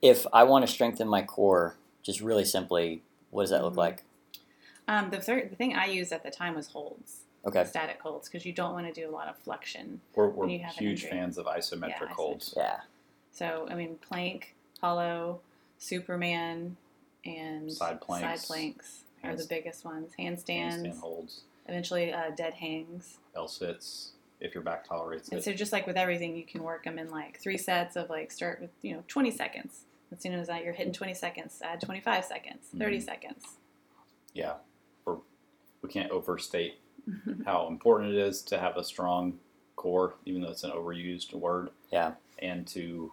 [0.02, 3.78] if I want to strengthen my core, just really simply, what does that look Mhm.
[3.78, 4.02] like?
[4.88, 7.64] Um, the third the thing I used at the time was holds, Okay.
[7.64, 10.00] static holds, because you don't want to do a lot of flexion.
[10.14, 12.54] We're, we're When you have huge fans of isometric Yeah, holds.
[12.56, 12.80] Yeah.
[13.32, 15.40] So I mean, plank, hollow,
[15.78, 16.76] Superman,
[17.24, 20.12] and Side planks, side planks are hands- the biggest ones.
[20.18, 21.42] Handstands, Handstand holds,
[21.74, 23.18] eventually uh, dead hangs.
[23.36, 25.44] L sits, if your back tolerates And it.
[25.44, 28.32] so just like with everything, you can work them in like three sets of like
[28.32, 29.84] start with you know 20 seconds.
[30.12, 33.02] As soon as that you're hitting 20 seconds, add 25 seconds, 30 Mhm.
[33.04, 33.44] seconds.
[34.34, 34.54] yeah,
[35.04, 35.16] we're,
[35.82, 36.78] we can't overstate
[37.44, 39.38] how important it is to have a strong
[39.76, 42.14] core, even though it's an overused word, Yeah.
[42.40, 43.12] and to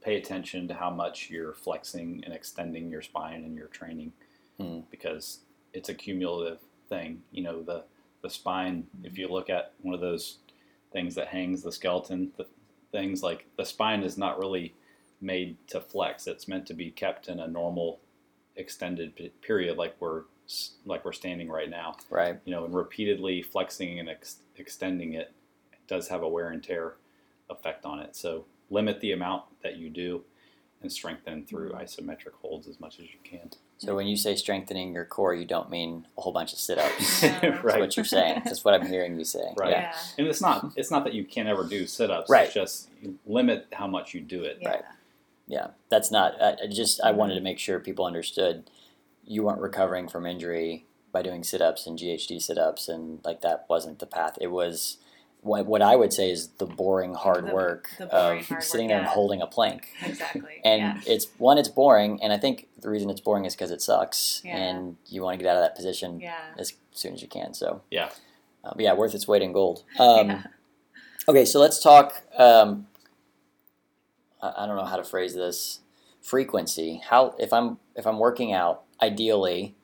[0.00, 4.12] pay attention to how much you're flexing and extending your spine in your training,
[4.58, 4.80] Hmm.
[4.90, 5.40] because
[5.72, 7.22] it's a cumulative thing.
[7.30, 7.84] You know, the
[8.22, 8.86] the spine.
[9.04, 10.38] If you look at one of those
[10.92, 12.46] things that hangs the skeleton, the
[12.92, 14.74] things like the spine is not really
[15.20, 16.26] made to flex.
[16.26, 18.00] It's meant to be kept in a normal,
[18.56, 20.22] extended p- period, like we're
[20.86, 22.40] like we're standing right now Right.
[22.46, 25.30] you know, and repeatedly flexing and ex- extending it
[25.86, 26.94] does have a wear and tear
[27.50, 28.16] effect on it.
[28.16, 30.24] So limit the amount that you do
[30.80, 33.50] and strengthen through isometric holds as much as you can.
[33.78, 37.22] So when you say strengthening your core, you don't mean a whole bunch of sit-ups.
[37.28, 37.38] No.
[37.40, 37.80] That's right.
[37.80, 38.42] what you're saying.
[38.44, 39.52] That's what I'm hearing you say.
[39.56, 39.70] Right.
[39.70, 39.80] Yeah.
[39.80, 39.96] Yeah.
[40.18, 42.28] And it's not it's not that you can't ever do sit-ups.
[42.30, 42.46] Right.
[42.46, 42.90] It's just
[43.26, 44.58] limit how much you do it.
[44.60, 44.68] Yeah.
[44.68, 44.82] Right.
[45.46, 45.66] Yeah.
[45.90, 46.40] That's not.
[46.40, 48.70] I I just I wanted to make sure people understood
[49.24, 53.98] you weren't recovering from injury by doing sit-ups and GHD sit-ups and like that wasn't
[53.98, 54.38] the path.
[54.40, 54.98] It was
[55.40, 58.50] what what I would say is the boring hard The- work the boring of hard
[58.50, 59.88] work, sitting there and holding a plank.
[60.04, 60.60] Exactly.
[60.64, 61.00] And yeah.
[61.06, 64.42] it's one, it's boring, and I think the reason it's boring is because it sucks,
[64.44, 64.56] Yeah.
[64.56, 66.36] and you want to get out of that position Yeah.
[66.58, 67.54] as soon as you can.
[67.54, 68.10] So Yeah.
[68.64, 69.84] uh, but yeah, worth its weight in gold.
[69.98, 70.42] Um, Yeah.
[71.28, 72.22] Okay, so let's talk.
[72.36, 72.86] Um,
[74.42, 75.80] I, I don't know how to phrase this.
[76.22, 77.00] Frequency.
[77.08, 79.76] How if I'm if I'm working out, ideally,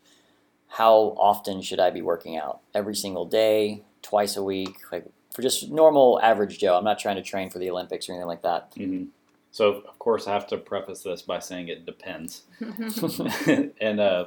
[0.69, 2.61] how often should I be working out?
[2.75, 6.77] Every single day, twice a week, like for just normal average Joe.
[6.79, 8.73] I'm not trying to train for the Olympics or anything like that.
[8.77, 9.05] hmm
[9.51, 12.45] So of course I have to preface this by saying it depends.
[13.81, 14.27] and uh,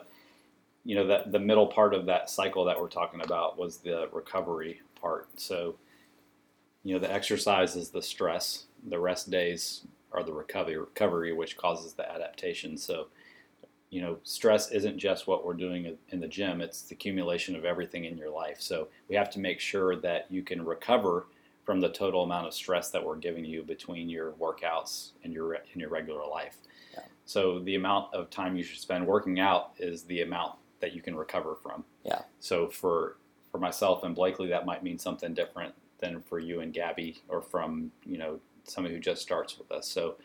[0.83, 4.09] you know that the middle part of that cycle that we're talking about was the
[4.11, 5.27] recovery part.
[5.39, 5.75] So
[6.83, 8.65] you know the exercise is the stress.
[8.87, 12.77] The rest days are the recovery, recovery which causes the adaptation.
[12.77, 13.07] So
[13.89, 17.65] you know stress isn't just what we're doing in the gym; it's the accumulation of
[17.65, 18.57] everything in your life.
[18.59, 21.27] So we have to make sure that you can recover
[21.63, 25.55] from the total amount of stress that we're giving you between your workouts and your
[25.55, 26.57] in your regular life.
[26.93, 27.03] Yeah.
[27.25, 31.01] So the amount of time you should spend working out is the amount that you
[31.01, 31.83] can recover from.
[32.03, 32.21] Yeah.
[32.39, 33.17] So for
[33.51, 37.41] for myself and Blakely, that might mean something different than for you and Gabby, or
[37.41, 39.87] from you know somebody who just starts with us.
[39.87, 40.15] So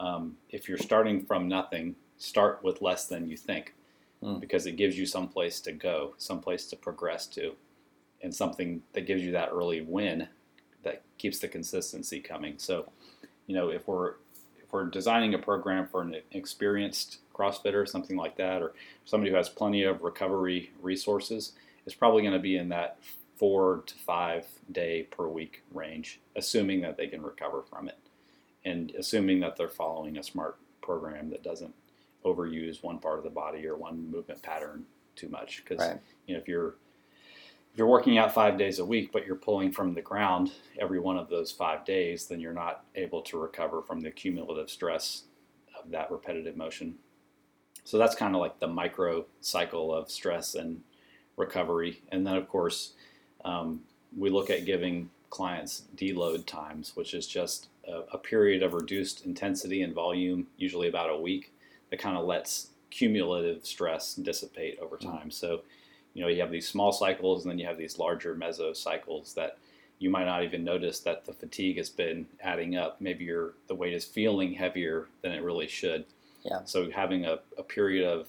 [0.00, 3.74] um, if you're starting from nothing, start with less than you think,
[4.22, 4.40] Mm.
[4.40, 7.54] because it gives you some place to go, some place to progress to,
[8.22, 10.28] and something that gives you that early win
[10.82, 12.54] that keeps the consistency coming.
[12.58, 12.90] So,
[13.46, 14.14] you know, if we're
[14.62, 18.72] if we're designing a program for an experienced CrossFitter, something like that, or
[19.04, 21.52] somebody who has plenty of recovery resources,
[21.84, 22.98] it's probably going to be in that
[23.36, 27.98] four to five day per week range, assuming that they can recover from it,
[28.64, 31.74] and assuming that they're following a smart program that doesn't
[32.24, 34.84] overuse one part of the body or one movement pattern
[35.16, 35.62] too much.
[35.62, 36.00] Because Right.
[36.26, 36.76] you know, if you're
[37.72, 41.00] if you're working out five days a week, but you're pulling from the ground every
[41.00, 45.24] one of those five days, then you're not able to recover from the cumulative stress
[45.76, 46.96] of that repetitive motion.
[47.82, 50.82] So that's kind of like the micro cycle of stress and
[51.36, 52.00] recovery.
[52.12, 52.92] And then, of course,
[53.44, 53.82] um,
[54.16, 59.26] we look at giving clients deload times, which is just a, a period of reduced
[59.26, 61.52] intensity and volume, usually about a week,
[61.94, 65.30] that kind of lets cumulative stress dissipate over time.
[65.30, 65.62] So
[66.12, 69.58] you know you have these small cycles and then you have these larger mesocycles that
[70.00, 73.00] you might not even notice that the fatigue has been adding up.
[73.00, 76.04] Maybe your the weight is feeling heavier than it really should.
[76.42, 76.60] Yeah.
[76.64, 78.26] So having a, a period of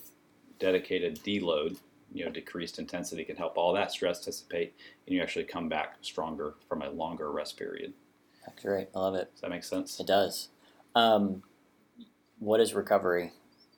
[0.60, 1.78] dedicated deload,
[2.13, 4.73] you know, decreased intensity can help all that stress dissipate,
[5.06, 7.93] and you actually come back stronger from a longer rest period.
[8.45, 8.89] That's great.
[8.95, 9.32] I love it.
[9.34, 9.99] Does that make sense?
[9.99, 10.49] It does.
[10.93, 11.41] Um,
[12.39, 13.34] what is recovery?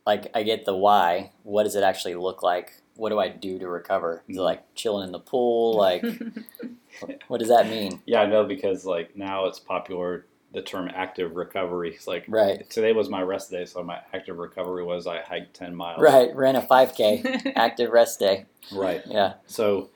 [0.08, 1.32] Like, I get the why.
[1.44, 2.72] What does it actually look like?
[2.96, 4.24] What do I do to recover?
[4.30, 4.44] Is it Mhm.
[4.46, 5.76] like chilling in the pool?
[5.76, 6.02] Like,
[7.28, 8.02] what does that mean?
[8.06, 11.94] Yeah, I know because like now it's popular the term active recovery.
[11.94, 12.68] It's like Right.
[12.70, 16.02] today was my rest day, so my active recovery was I hiked ten miles.
[16.02, 16.34] Right.
[16.34, 18.46] Ran a 5K, active rest day.
[18.72, 19.02] Right.
[19.08, 19.34] Yeah.
[19.46, 19.90] So,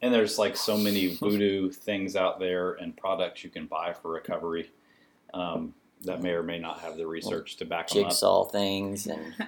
[0.00, 4.12] and there's like so many voodoo things out there and products you can buy for
[4.12, 4.70] recovery
[5.34, 8.10] um, that may or may not have the research to back them up.
[8.10, 9.34] Jigsaw things and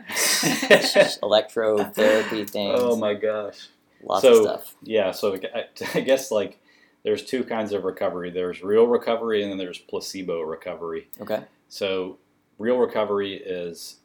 [1.23, 2.79] electrotherapy things.
[2.81, 3.69] Oh my gosh.
[4.03, 4.75] Lots so- of stuff.
[4.83, 5.13] Yeah.
[5.13, 6.61] So I- I guess like
[7.05, 8.31] there's two kinds of recovery.
[8.31, 11.09] There's real recovery and then there's placebo recovery.
[11.21, 11.45] Okay.
[11.69, 12.19] So
[12.59, 13.97] real recovery is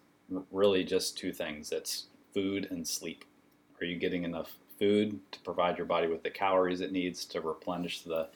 [0.51, 1.71] really just two things.
[1.71, 3.25] It's food and sleep.
[3.81, 7.41] Are you getting enough food to provide your body with the calories it needs to
[7.41, 8.27] replenish the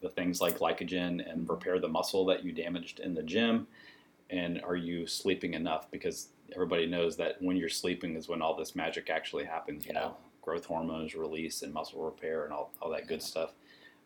[0.00, 3.66] the things like glycogen and repair the muscle that you damaged in the gym?
[4.30, 5.90] And are you sleeping enough?
[5.90, 9.86] Because everybody knows that when you're sleeping is when all this magic actually happens.
[9.86, 10.00] You Yeah.
[10.00, 13.52] know, growth hormones release and muscle repair and all, all that good stuff.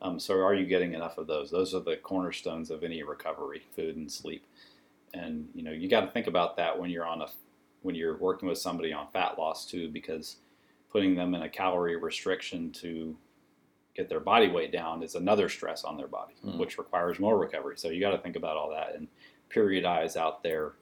[0.03, 1.51] Um, so are you getting enough of those?
[1.51, 4.45] Those are the cornerstones of any recovery: food and sleep.
[5.15, 7.29] And you know, you got to think about that when you're on a
[7.83, 10.37] when you're working with somebody on fat loss too, because
[10.91, 13.17] putting them in a calorie restriction to
[13.97, 16.59] get their body weight down is another stress on their body, Mm.
[16.59, 17.77] which requires more recovery.
[17.79, 19.09] So you got to think about all that and
[19.51, 20.75] periodize out their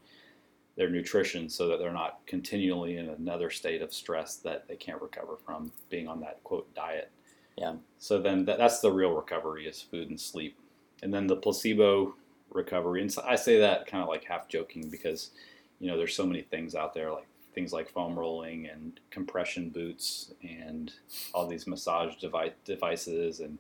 [0.76, 5.00] their nutrition so that they're not continually in another state of stress that they can't
[5.00, 7.12] recover from being on that quote diet.
[7.56, 7.76] Yeah.
[7.98, 10.58] So then that, that's the real recovery is food and sleep.
[11.04, 12.16] And then the placebo
[12.50, 15.30] recovery, and so I say that kind of like half joking because,
[15.78, 19.70] you know, there's so many things out there like things like foam rolling and compression
[19.70, 20.92] boots and
[21.32, 23.58] all these massage device, devices and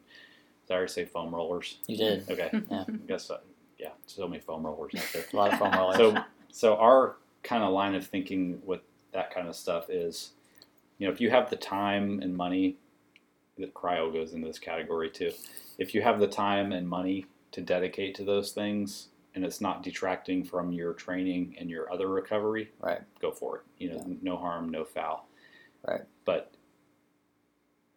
[0.66, 1.76] did I already say foam rollers?
[1.86, 2.30] You did.
[2.30, 2.50] Okay.
[2.70, 2.84] Yeah.
[2.88, 3.38] I guess, uh,
[3.78, 5.96] yeah, so many foam rollers out there A lot of foam rollers.
[5.96, 6.16] so
[6.50, 8.80] so our kind of line of thinking with
[9.12, 10.30] that kind of stuff is
[10.98, 12.76] you know if you have the time and money
[13.58, 15.30] that cryo goes into this category too
[15.78, 19.82] if you have the time and money to dedicate to those things and it's not
[19.82, 23.00] detracting from your training and your other recovery Right.
[23.20, 24.14] go for it you know Yeah.
[24.22, 25.28] no harm no foul
[25.86, 26.02] Right.
[26.24, 26.54] but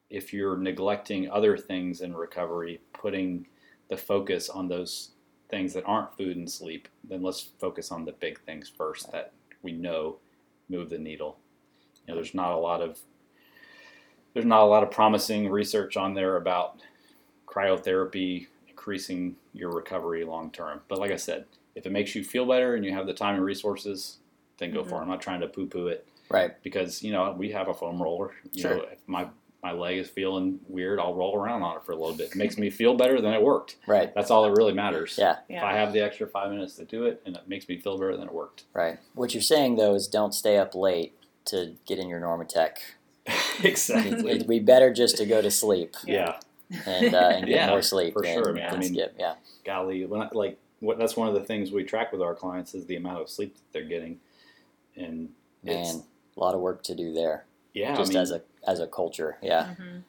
[0.09, 3.47] if you're neglecting other things in recovery putting
[3.89, 5.11] the focus on those
[5.49, 9.31] things that aren't food and sleep, then let's focus on the big things first that
[9.61, 10.17] we know
[10.69, 11.37] move the needle.
[12.05, 12.99] You know, there's not a lot of
[14.33, 16.81] there's not a lot of promising research on there about
[17.47, 18.47] cryotherapy
[18.77, 20.81] increasing your recovery long term.
[20.87, 23.35] But like I said, if it makes you feel better and you have the time
[23.35, 24.17] and resources,
[24.59, 24.91] then go for it.
[24.91, 25.01] Mm-hmm.
[25.03, 26.51] I'm not trying to poo poo it Right.
[26.61, 28.31] because you know we have a foam roller.
[28.53, 28.75] You Sure.
[28.77, 29.27] know, if my
[29.63, 32.27] my leg is feeling weird, I'll roll around on it for a little bit.
[32.29, 33.77] It makes me feel better than it worked.
[33.87, 34.13] Right.
[34.13, 35.15] That's all that really matters.
[35.17, 35.37] Yeah.
[35.49, 37.97] If I have the extra five minutes to do it and it makes me feel
[37.97, 38.65] better, than it worked.
[38.73, 38.99] Right.
[39.15, 42.77] What you're saying though is don't stay up late to get in your Normatec.
[43.63, 44.29] exactly.
[44.31, 46.39] It'd be better just to go to sleep yeah.
[46.85, 48.73] And, uh, and get Yeah, more sleep for than, sure, man.
[48.73, 49.15] I mean, skip.
[49.19, 49.35] Yeah.
[49.65, 52.75] Golly, when I, like what, that's one of the things we track with our clients
[52.75, 54.19] is the amount of sleep that they're getting,
[54.95, 55.29] and
[55.63, 56.03] it's Man,
[56.35, 57.45] a lot of work to do there.
[57.73, 59.37] yeah, just I mean, as a as a culture.
[59.41, 59.75] Yeah.
[59.79, 60.01] Mhm.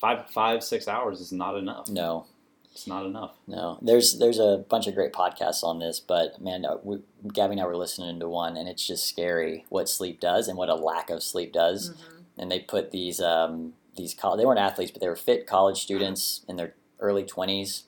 [0.00, 1.88] five five six hours is not enough.
[1.88, 2.26] No.
[2.72, 3.36] It's not enough.
[3.46, 6.98] No, there's there's a bunch of great podcasts on this, but man, uh, we,
[7.32, 10.58] Gabby and I were listening to one, and it's just scary what sleep does and
[10.58, 11.90] what a lack of sleep does.
[11.90, 11.96] Mhm.
[12.36, 15.80] And they put these um, these col- they weren't athletes, but they were fit college
[15.82, 17.84] students in their early twenties.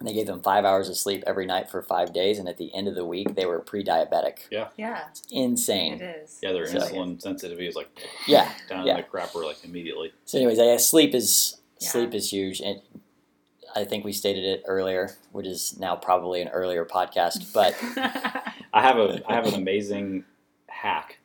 [0.00, 2.58] And they gave them five hours of sleep every night for five days, and at
[2.58, 4.38] the end of the week, they were pre-diabetic.
[4.50, 4.68] Yeah.
[4.76, 6.02] Yeah, It's insane.
[6.02, 6.40] it is.
[6.42, 7.88] Yeah, their So- insulin sensitivity is like
[8.26, 8.52] Yeah.
[8.68, 8.96] down Yeah.
[8.96, 10.12] in the crapper like immediately.
[10.24, 11.88] So, anyways, I guess sleep is Yeah.
[11.90, 12.82] sleep is huge, and
[13.76, 17.74] I think we stated it earlier, which is now probably an earlier podcast, but
[18.74, 20.24] I have a I have an amazing
[20.68, 21.18] hack.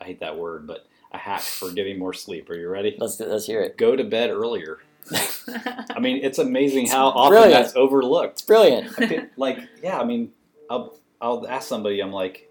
[0.00, 2.48] I hate that word, but a hack for getting more sleep.
[2.50, 2.96] Are you ready?
[2.98, 3.76] let's let's hear it.
[3.76, 4.78] Go to bed earlier.
[5.12, 7.52] I mean, it's amazing It's how often brilliant.
[7.64, 8.32] that's overlooked.
[8.32, 8.92] It's brilliant.
[9.38, 10.32] Like, yeah, I mean,
[10.68, 12.00] I'll I'll ask somebody.
[12.00, 12.50] I'm like,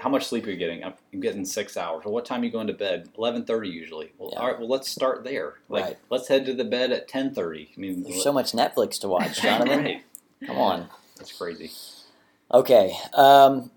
[0.00, 0.82] how much sleep are you getting?
[0.82, 2.04] I'm I'm getting six hours.
[2.06, 3.10] Well, what time are you going to bed?
[3.18, 4.12] Eleven thirty usually.
[4.18, 4.38] Well, Yeah.
[4.40, 4.58] all right.
[4.58, 5.54] Well, let's start there.
[5.68, 5.98] Like, Right.
[6.10, 7.70] let's head to the bed at ten thirty.
[7.76, 9.78] I mean, There's so much Netflix to watch, Jonathan.
[9.84, 10.02] right.
[10.46, 10.88] Come on.
[11.18, 11.70] That's crazy.
[12.52, 12.96] Okay.
[13.14, 13.70] Um,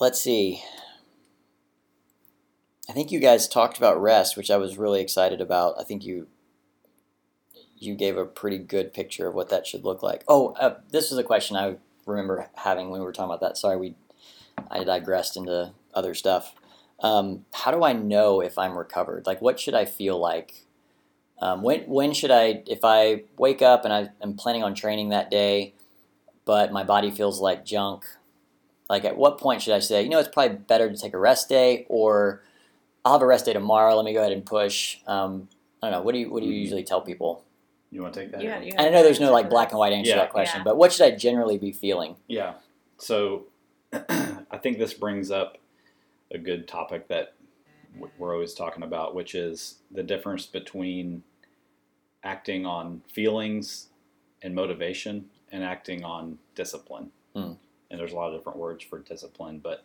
[0.00, 0.62] let's see.
[2.88, 5.74] I think you guys talked about rest, which I was really excited about.
[5.78, 6.26] I think you
[7.76, 10.22] you gave a pretty good picture of what that should look like.
[10.28, 13.56] Oh, uh, this was a question I remember having when we were talking about that.
[13.56, 13.94] Sorry, we
[14.70, 16.54] I digressed into other stuff.
[17.00, 19.26] Um, how do I know if I'm recovered?
[19.26, 20.66] Like, what should I feel like?
[21.40, 25.08] Um, when when should I, if I wake up and I am planning on training
[25.08, 25.74] that day,
[26.44, 28.04] but my body feels like junk?
[28.88, 31.18] Like, at what point should I say, you know, it's probably better to take a
[31.18, 32.42] rest day, or
[33.04, 33.94] I'll have a rest day tomorrow.
[33.96, 34.98] Let me go ahead and push.
[35.06, 35.48] Um,
[35.82, 36.02] I don't know.
[36.02, 37.44] What do you what do you usually tell people?
[37.90, 38.42] You want to take that?
[38.42, 40.60] Yeah, you And I know there's no like black and white answer to that question,
[40.60, 40.64] Yeah.
[40.64, 42.16] but what should I generally be feeling?
[42.26, 42.54] Yeah.
[42.96, 43.44] So
[43.92, 45.58] I think this brings up
[46.30, 47.34] a good topic that
[48.18, 51.22] we're always talking about, which is the difference between
[52.24, 53.88] acting on feelings
[54.40, 57.10] and motivation and acting on discipline.
[57.34, 57.52] Hmm.
[57.90, 59.84] And there's a lot of different words for discipline, but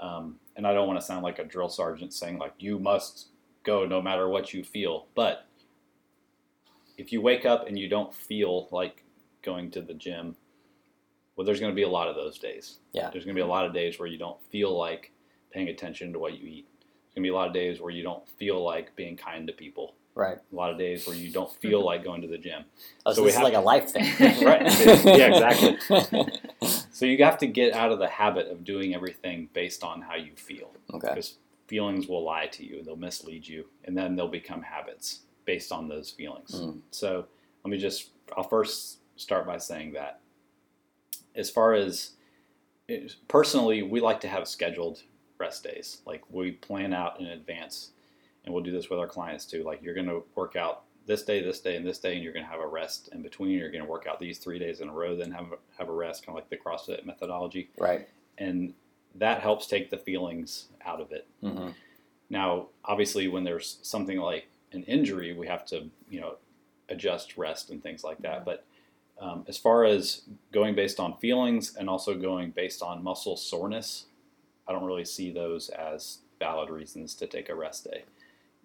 [0.00, 3.28] um, and I don't want to sound like a drill sergeant saying like you must
[3.64, 5.46] go no matter what you feel, but
[6.96, 9.04] if you wake up and you don't feel like
[9.42, 10.36] going to the gym,
[11.36, 12.78] well, there's going to be a lot of those days.
[12.92, 13.10] Yeah.
[13.10, 15.12] There's going to be a lot of days where you don't feel like
[15.52, 16.68] paying attention to what you eat.
[16.78, 19.46] There's going to be a lot of days where you don't feel like being kind
[19.46, 19.94] to people.
[20.14, 20.38] Right.
[20.52, 22.64] A lot of days where you don't feel like going to the gym.
[23.04, 24.04] Oh, so, So we this is have like a life thing.
[24.44, 24.62] Right.
[25.04, 26.28] Yeah, exactly.
[27.04, 30.14] So you have to get out of the habit of doing everything based on how
[30.14, 30.72] you feel.
[30.94, 31.08] okay.
[31.08, 31.36] Because
[31.66, 35.86] feelings will lie to you, they'll mislead you, and then they'll become habits based on
[35.86, 36.52] those feelings.
[36.52, 36.80] Mm.
[36.92, 37.26] So
[37.62, 40.20] let me just, I'll first start by saying that.
[41.36, 42.12] As far as
[43.28, 45.02] personally, we like to have scheduled
[45.36, 46.00] rest days.
[46.06, 47.90] Like we plan out in advance,
[48.46, 49.62] and we'll do this with our clients too.
[49.62, 52.32] Like you're going to work out this day, this day, and this day, and you're
[52.32, 53.58] going to have a rest in between.
[53.58, 55.46] You're going to work out these three days in a row, then have
[55.78, 58.08] have a rest, kind of like the CrossFit methodology, Right.
[58.38, 58.74] and
[59.16, 61.26] that helps take the feelings out of it.
[61.40, 61.68] hmm
[62.30, 66.36] Now, obviously, when there's something like an injury, we have to, you know,
[66.88, 68.44] adjust rest and things like that.
[68.44, 68.64] But
[69.20, 74.06] um, as far as going based on feelings and also going based on muscle soreness,
[74.66, 78.02] I don't really see those as valid reasons to take a rest day.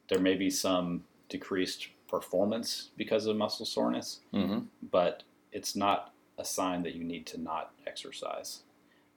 [0.08, 4.60] There may be some decreased performance because of muscle soreness, hmm
[4.92, 8.60] but it's not a sign that you need to not exercise.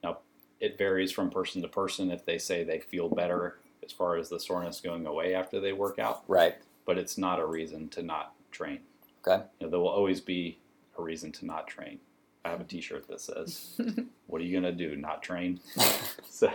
[0.03, 0.19] Now,
[0.59, 4.29] it varies from person to person if they say they feel better as far as
[4.29, 6.55] the soreness going away after they work out, Right.
[6.85, 8.79] but it's not a reason to not train.
[9.25, 9.43] Okay.
[9.59, 10.57] You know, there will always be
[10.97, 11.99] a reason to not train.
[12.45, 13.79] I have a T-shirt that says,
[14.27, 14.95] "What are you gonna do?
[14.97, 15.59] Not train?"
[16.29, 16.51] so,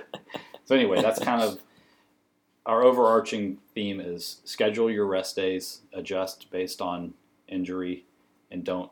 [0.65, 1.59] so anyway, that's kind of
[2.69, 7.15] our overarching theme is schedule your rest days, adjust based on
[7.49, 8.05] injury,
[8.51, 8.91] and don't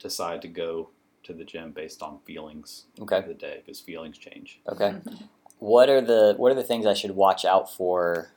[0.00, 0.90] decide to go
[1.22, 3.18] to the gym based on feelings Okay.
[3.18, 4.60] of the day because feelings change.
[4.68, 4.96] Okay.
[5.58, 8.32] What are the What are the things I should watch out for,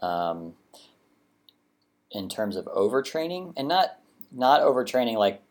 [0.00, 0.54] um,
[2.10, 3.98] in terms of overtraining, and not
[4.30, 5.42] not overtraining like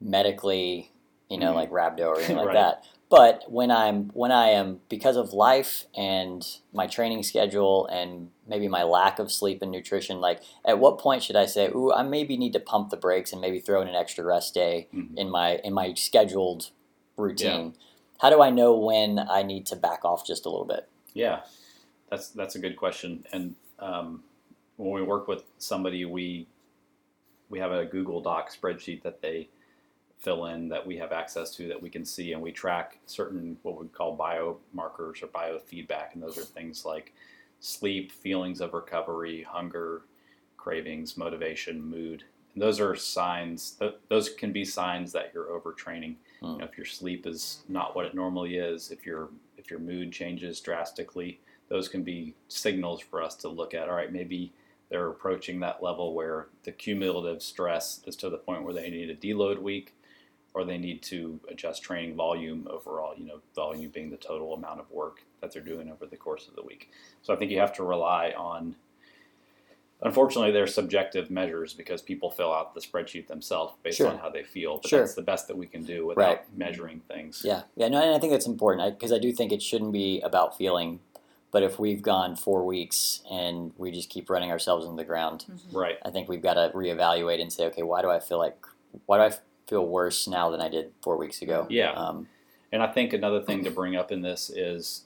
[0.00, 0.90] medically,
[1.28, 1.54] you know, Mhm.
[1.54, 2.54] like rhabdo or anything like Right.
[2.54, 2.84] that.
[3.08, 8.66] But when I'm when I am because of life and my training schedule and maybe
[8.66, 12.02] my lack of sleep and nutrition, like at what point should I say, "Ooh, I
[12.02, 15.16] maybe need to pump the brakes and maybe throw in an extra rest day Mhm.
[15.16, 16.70] in my in my scheduled
[17.16, 17.74] routine?"
[18.18, 20.88] How do I know when I need to back off just a little bit?
[21.14, 21.42] Yeah,
[22.10, 23.24] that's that's a good question.
[23.32, 24.24] And um,
[24.76, 26.48] when we work with somebody, we
[27.50, 29.48] we have a Google Doc spreadsheet that they
[30.18, 33.56] fill in that we have access to that we can see, and we track certain
[33.62, 37.12] what we call biomarkers or biofeedback, and those are things like
[37.60, 40.02] sleep, feelings of recovery, hunger,
[40.56, 42.24] cravings, motivation, mood.
[42.54, 43.72] And those are signs.
[43.72, 46.16] Th- those can be signs that you're overtraining.
[46.40, 46.46] Hmm.
[46.46, 49.80] You know, if your sleep is not what it normally is, if your if your
[49.80, 53.88] mood changes drastically, those can be signals for us to look at.
[53.88, 54.52] All right, maybe
[54.88, 59.10] they're approaching that level where the cumulative stress is to the point where they need
[59.10, 59.94] a deload week,
[60.56, 63.12] or they need to adjust training volume overall.
[63.14, 66.48] You know, volume being the total amount of work that they're doing over the course
[66.48, 66.90] of the week.
[67.20, 68.74] So I think you have to rely on.
[70.00, 74.08] Unfortunately, they're subjective measures because people fill out the spreadsheet themselves based Sure.
[74.08, 74.78] on how they feel.
[74.78, 75.00] But Sure.
[75.00, 76.56] that's the best that we can do without Right.
[76.56, 77.42] measuring things.
[77.44, 80.22] Yeah, yeah, no, and I think that's important because I, do think it shouldn't be
[80.22, 81.00] about feeling.
[81.50, 85.44] But if we've gone four weeks and we just keep running ourselves into the ground,
[85.50, 85.76] mm-hmm.
[85.76, 85.98] Right.
[86.02, 88.56] I think we've got to reevaluate and say, okay, why do I feel like,
[89.06, 91.66] why do I feel worse now than I did four weeks ago?
[91.68, 91.92] Yeah.
[91.92, 92.28] Um,
[92.72, 95.04] And I think another thing to bring up in this is,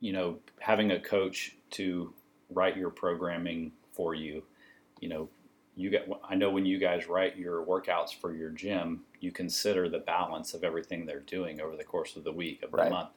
[0.00, 2.12] you know, having a coach to
[2.50, 4.42] write your programming for you.
[5.00, 5.28] You know,
[5.76, 6.08] you get.
[6.28, 10.54] I know when you guys write your workouts for your gym, you consider the balance
[10.54, 12.90] of everything they're doing over the course of the week of the Right.
[12.90, 13.10] month.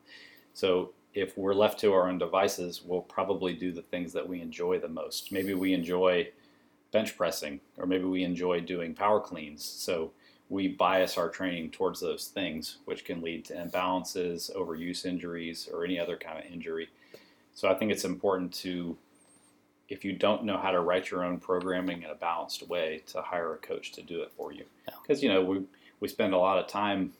[0.53, 4.41] So if we're left to our own devices, we'll probably do the things that we
[4.41, 5.31] enjoy the most.
[5.31, 6.29] Maybe we enjoy
[6.91, 9.63] bench pressing, or maybe we enjoy doing power cleans.
[9.63, 10.11] So
[10.49, 15.85] we bias our training towards those things, which can lead to imbalances, overuse injuries, or
[15.85, 16.89] any other kind of injury.
[17.53, 18.97] So I think it's important to,
[19.89, 23.21] if you don't know how to write your own programming in a balanced way, to
[23.21, 24.65] hire a coach to do it for you.
[24.87, 24.95] Yeah.
[25.01, 25.63] Because you know we
[25.99, 27.13] we spend a lot of time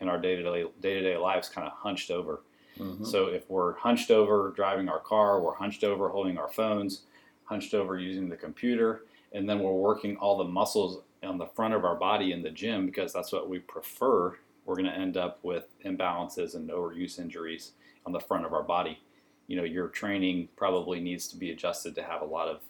[0.00, 2.40] in our day to day day to day lives kind of hunched over.
[2.78, 3.06] Mhm.
[3.06, 7.02] So if we're hunched over driving our car, we're hunched over holding our phones,
[7.44, 11.74] hunched over using the computer, and then we're working all the muscles on the front
[11.74, 15.16] of our body in the gym because that's what we prefer, we're going to end
[15.16, 17.72] up with imbalances and overuse injuries
[18.06, 18.98] on the front of our body.
[19.46, 22.60] You know, your training probably needs to be adjusted to have a lot of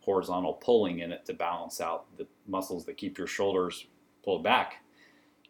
[0.00, 3.86] horizontal pulling in it to balance out the muscles that keep your shoulders
[4.24, 4.82] pulled back.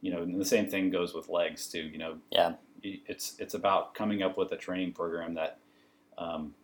[0.01, 1.81] You know, and the same thing goes with legs too.
[1.83, 2.55] You know, Yeah.
[2.83, 5.59] it's it's about coming up with a training program that
[6.19, 6.55] um,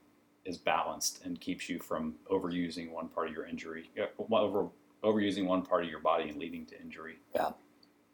[0.45, 4.69] is balanced and keeps you from overusing one part of your injury, uh, over
[5.03, 7.19] overusing one part of your body and leading to injury.
[7.35, 7.51] Yeah,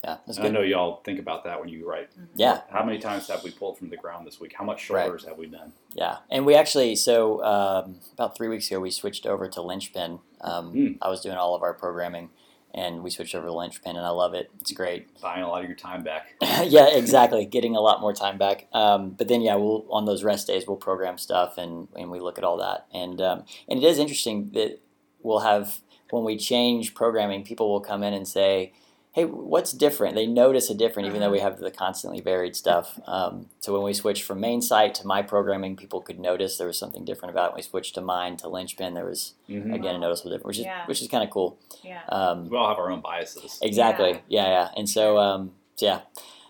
[0.04, 0.52] that's And I good.
[0.54, 2.10] know y'all think about that when you write.
[2.34, 4.52] Yeah, How many times have we pulled from the ground this week?
[4.56, 5.04] How much Right.
[5.04, 5.72] shoulders have we done?
[5.94, 6.18] yeah.
[6.30, 10.20] And we actually, so um, about three weeks ago, we switched over to Linchpin.
[10.40, 10.98] Um, Mm.
[11.02, 12.30] I was doing all of our programming,
[12.74, 14.50] and we switched over to Linchpin, and I love it.
[14.60, 15.18] It's great.
[15.20, 16.34] Buying a lot of your time back.
[16.66, 17.44] yeah, exactly.
[17.46, 18.66] Getting a lot more time back.
[18.72, 22.20] Um, but then, yeah, we'll on those rest days we'll program stuff and and we
[22.20, 22.86] look at all that.
[22.92, 24.78] And um, and it is interesting that
[25.22, 25.80] we'll have
[26.10, 28.72] when we change programming, people will come in and say,
[29.12, 32.98] "Hey, what's different?" They notice a different, even though we have the constantly varied stuff.
[33.06, 36.66] Um, so when we switched from main site to my programming, people could notice there
[36.66, 37.52] was something different about it.
[37.52, 39.72] When we switched to mine to Linchpin, there was Mm-hmm.
[39.74, 40.86] again a noticeable difference, which is Yeah.
[40.86, 41.58] which is kind of cool.
[41.82, 42.02] Yeah.
[42.08, 43.58] Um, We all have our own biases.
[43.62, 44.12] Exactly.
[44.28, 44.42] Yeah.
[44.44, 44.68] Yeah, yeah.
[44.76, 46.00] And so, um, so yeah,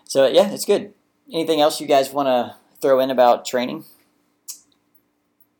[0.03, 0.93] so yeah, it's good.
[1.31, 3.85] Anything else you guys want to throw in about training?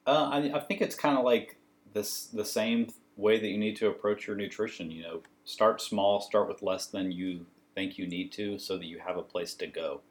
[0.06, 1.58] Uh, I, I think it's kind of like
[1.94, 2.88] this the same
[3.18, 4.90] way that you need to approach your nutrition.
[4.92, 7.46] You know, start small, start with less than you
[7.76, 10.02] think you need to, so that you have a place to go.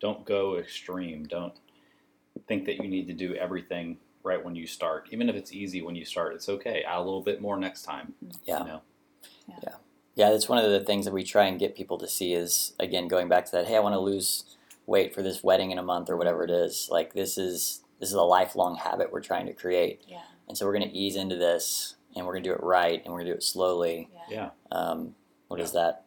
[0.00, 1.24] Don't go extreme.
[1.24, 1.54] Don't
[2.48, 5.08] think that you need to do everything right when you start.
[5.12, 6.82] Even if it's easy when you start, it's okay.
[6.82, 8.14] Add a little bit more next time.
[8.44, 8.60] Yeah.
[8.60, 8.80] You know?
[10.16, 12.72] Yeah, that's one of the things that we try and get people to see is
[12.78, 13.66] again going back to that.
[13.66, 14.44] Hey, I want to lose
[14.86, 16.88] weight for this wedding in a month or whatever it is.
[16.90, 20.22] Like this is this is a lifelong habit we're trying to create, Yeah.
[20.48, 23.02] and so we're going to ease into this, and we're going to do it right,
[23.04, 24.08] and we're going to do it slowly.
[24.30, 24.50] Yeah.
[24.70, 24.76] Yeah.
[24.76, 25.14] Um,
[25.48, 26.04] what is that?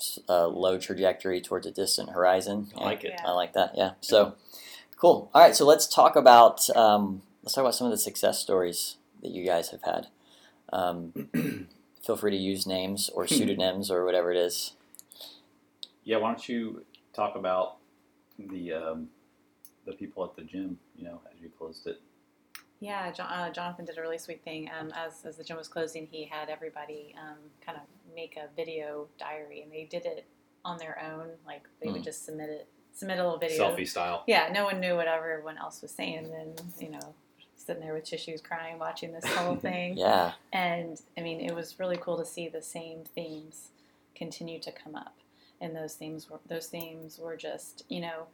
[0.00, 2.68] S- A low trajectory towards a distant horizon.
[2.76, 3.14] I like it.
[3.16, 3.28] Yeah.
[3.28, 3.72] I like that.
[3.76, 3.92] Yeah.
[4.00, 4.34] So
[4.96, 5.30] cool.
[5.34, 5.54] All right.
[5.56, 9.44] So let's talk about um, let's talk about some of the success stories that you
[9.46, 10.08] guys have had.
[10.72, 11.28] Um,
[12.04, 14.74] feel free to use names or pseudonyms or whatever it is.
[16.04, 16.16] Yeah.
[16.18, 17.76] Why don't you talk about
[18.38, 19.08] the um,
[19.86, 20.78] the people at the gym?
[20.96, 22.00] You know, as you closed it.
[22.82, 24.68] Yeah, John, uh, Jonathan did a really sweet thing.
[24.78, 28.48] Um, as, as the gym was closing, he had everybody um, kind of make a
[28.56, 30.26] video diary, and they did it
[30.64, 31.28] on their own.
[31.46, 31.92] Like they Mm.
[31.94, 33.70] would just submit it, submit a little video.
[33.70, 34.24] Selfie style.
[34.26, 36.18] Yeah, no one knew what everyone else was saying.
[36.18, 37.14] And then you know,
[37.56, 39.96] sitting there with tissues, crying, watching this whole thing.
[39.96, 40.32] Yeah.
[40.52, 43.68] And I mean, it was really cool to see the same themes
[44.16, 45.14] continue to come up.
[45.60, 48.26] And those themes were those themes were just, you know,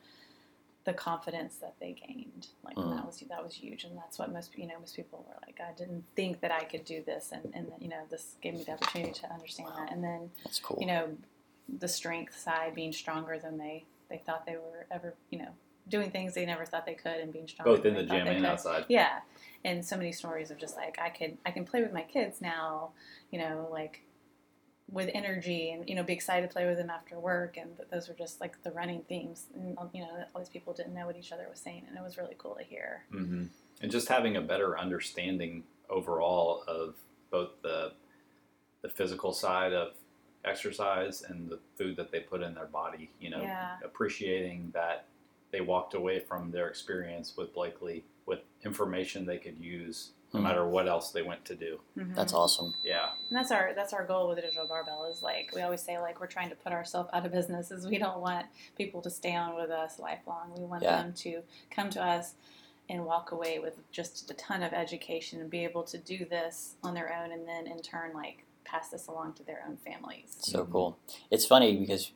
[0.88, 2.46] the confidence that they gained.
[2.64, 2.96] Like Mm.
[2.96, 5.60] that was that was huge, and that's what most you know most people were like.
[5.60, 8.62] I didn't think that I could do this, and and you know this gave me
[8.62, 9.92] the opportunity to understand that.
[9.92, 10.78] And then That's cool.
[10.80, 11.04] you know
[11.84, 15.14] the strength side being stronger than they they thought they were ever.
[15.30, 15.52] You know
[15.90, 18.36] doing things they never thought they could, and being stronger Both in the gym and
[18.38, 18.44] could.
[18.46, 18.84] outside.
[18.88, 19.20] Yeah,
[19.64, 22.40] and so many stories of just like I could I can play with my kids
[22.40, 22.90] now,
[23.30, 24.02] you know, like
[24.90, 28.08] with energy and you know be excited to play with them after work, and those
[28.08, 31.16] were just like the running themes, and you know all these people didn't know what
[31.16, 33.04] each other was saying, and it was really cool to hear.
[33.10, 33.44] hmm
[33.82, 36.94] And just having a better understanding overall of
[37.30, 37.92] both the
[38.82, 39.92] the physical side of
[40.44, 43.10] exercise and the food that they put in their body.
[43.20, 43.76] You know, Yeah.
[43.84, 45.06] appreciating that
[45.50, 50.66] they walked away from their experience with Blakely with information they could use no matter
[50.66, 51.80] what else they went to do.
[51.96, 52.14] Mhm.
[52.14, 52.74] That's awesome.
[52.84, 55.80] Yeah, And that's our that's our goal with the digital barbell is like we always
[55.82, 59.00] say like we're trying to put ourselves out of business is we don't want people
[59.02, 60.52] to stay on with us lifelong.
[60.56, 61.02] We want Yeah.
[61.02, 62.34] them to come to us
[62.90, 66.74] and walk away with just a ton of education and be able to do this
[66.82, 70.36] on their own and then in turn like pass this along to their own families.
[70.40, 70.72] So Mhm.
[70.72, 70.98] cool.
[71.30, 72.12] It's funny because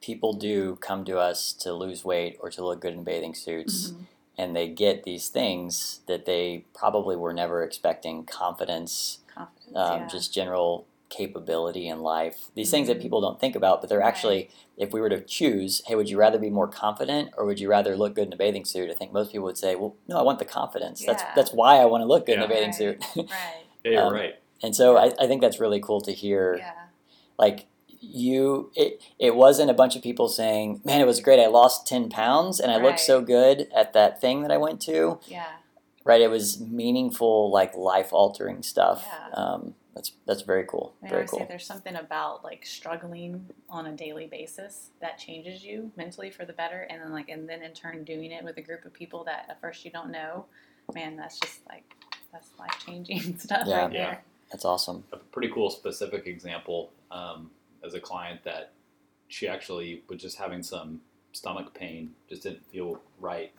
[0.00, 3.90] people do come to us to lose weight or to look good in bathing suits,
[3.90, 4.06] Mhm.
[4.38, 10.06] And they get these things that they probably were never expecting confidence, Confidence, um, yeah.
[10.06, 12.50] just general capability in life.
[12.54, 14.08] These things that people don't think about, but they're Right.
[14.08, 17.60] actually, if we were to choose, hey, would you rather be more confident or would
[17.60, 18.90] you rather look good in a bathing suit?
[18.90, 21.04] I think most people would say, well, no, I want the confidence.
[21.04, 21.32] That's Yeah.
[21.36, 22.74] that's why I want to look good in a bathing Right.
[22.74, 23.04] suit.
[23.16, 23.28] Right.
[23.84, 24.34] Yeah, you're Um, right.
[24.62, 26.56] and so I, I think that's really cool to hear.
[26.58, 26.72] Yeah.
[27.38, 27.66] Like
[28.02, 31.40] you, it it wasn't a bunch of people saying, man, it was great.
[31.40, 34.80] I lost ten pounds and I looked so good at that thing that I went
[34.82, 35.20] to.
[35.26, 35.46] Yeah.
[36.04, 36.20] Right?
[36.20, 39.06] It was meaningful, like life altering stuff.
[39.06, 39.34] Yeah.
[39.34, 40.94] Um, that's that's very cool.
[41.02, 41.46] I Very always say cool.
[41.48, 46.54] there's something about like struggling on a daily basis that changes you mentally for the
[46.54, 49.22] better, and then like and then in turn doing it with a group of people
[49.24, 50.46] that at first you don't know.
[50.94, 51.84] Man, that's just like
[52.32, 53.82] that's life changing stuff Yeah.
[53.82, 54.04] right Yeah.
[54.06, 54.24] there.
[54.50, 55.04] That's awesome.
[55.12, 57.50] a pretty cool specific example um,
[57.84, 58.72] as a client that
[59.28, 61.00] she actually was just having some
[61.32, 63.52] stomach pain, just didn't feel right.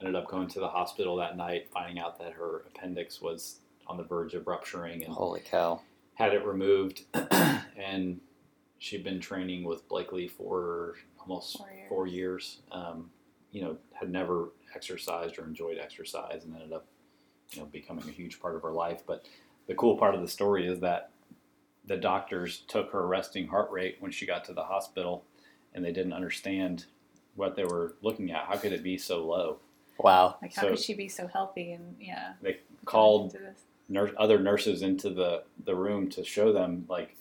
[0.00, 3.96] Ended up going to the hospital that night, finding out that her appendix was on
[3.96, 5.80] the verge of rupturing and Holy cow.
[6.14, 7.02] had it removed.
[7.76, 8.20] and
[8.78, 11.88] she'd been training with Blakely for almost Four years.
[11.88, 12.58] four years.
[12.70, 13.10] Um,
[13.50, 16.86] you know, had never exercised or enjoyed exercise, and ended up,
[17.52, 19.02] you know, becoming a huge part of her life.
[19.06, 19.24] But
[19.66, 21.10] the cool part of the story is that
[21.88, 25.24] the doctors took her resting heart rate when she got to the hospital,
[25.74, 26.84] and they didn't understand
[27.34, 28.44] what they were looking at.
[28.44, 29.58] How could it be so low?
[29.98, 30.36] Wow.
[30.40, 32.34] Like how So- could she be so healthy and yeah?
[32.42, 33.36] They called
[33.88, 37.16] nurse, other nurses into the, the room to show them like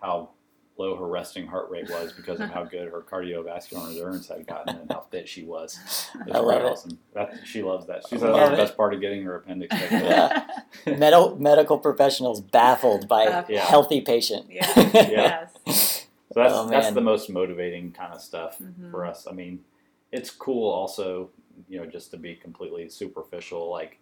[0.00, 0.30] how
[0.78, 4.74] low her resting heart rate was because of how good her cardiovascular endurance had gotten
[4.76, 5.78] and how fit she was.
[6.14, 6.72] It was I love really it.
[6.72, 6.98] awesome.
[7.14, 8.06] That, she loves that.
[8.08, 10.42] She I said that the best part of getting her appendix checked out.
[10.86, 10.96] Yeah.
[10.96, 13.60] Medical medical professionals baffled by a Yeah.
[13.64, 14.46] healthy patient.
[14.50, 14.66] Yeah.
[14.94, 15.46] Yeah.
[15.66, 16.06] Yes.
[16.32, 18.90] So that's Oh, that's the most motivating kind of stuff Mhm.
[18.90, 19.26] for us.
[19.30, 19.64] I mean,
[20.10, 21.28] it's cool also,
[21.68, 23.98] you know, just to be completely superficial, like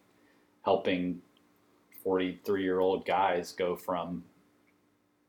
[0.63, 1.21] helping
[2.05, 4.25] forty-three year old guys go from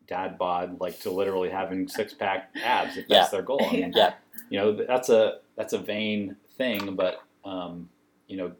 [0.08, 3.38] dad bod like to literally having six pack abs if that's Yeah.
[3.38, 3.66] their goal.
[3.70, 4.14] I mean, Yeah.
[4.50, 7.90] you know, that's a that's a vain thing, but um,
[8.28, 8.52] you know,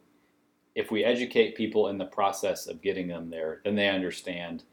[0.74, 4.64] if we educate people in the process of getting them there, then they understand,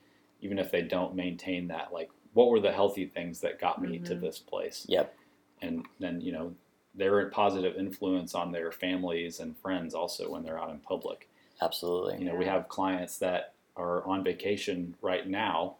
[0.42, 4.00] even if they don't maintain that, like what were the healthy things that got me
[4.00, 4.22] to Mhm.
[4.22, 4.86] this place.
[4.88, 5.14] Yep.
[5.62, 6.56] And then you know,
[6.96, 11.28] they're a positive influence on their families and friends also when they're out in public.
[11.62, 12.20] Absolutely.
[12.20, 15.76] You know, we have clients that are on vacation right now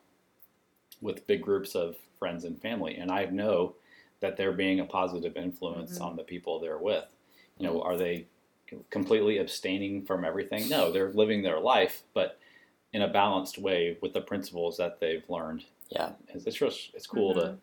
[1.02, 3.76] with big groups of friends and family, and I know
[4.20, 6.06] that they're being a positive influence Mhm.
[6.06, 7.06] on the people they're with.
[7.58, 8.28] You know, are they
[8.90, 10.68] completely abstaining from everything?
[10.70, 12.38] No, they're living their life, but
[12.92, 15.64] in a balanced way with the principles that they've learned.
[15.90, 16.14] Yeah.
[16.30, 17.42] It's it's, just, it's cool Mhm.
[17.42, 17.58] to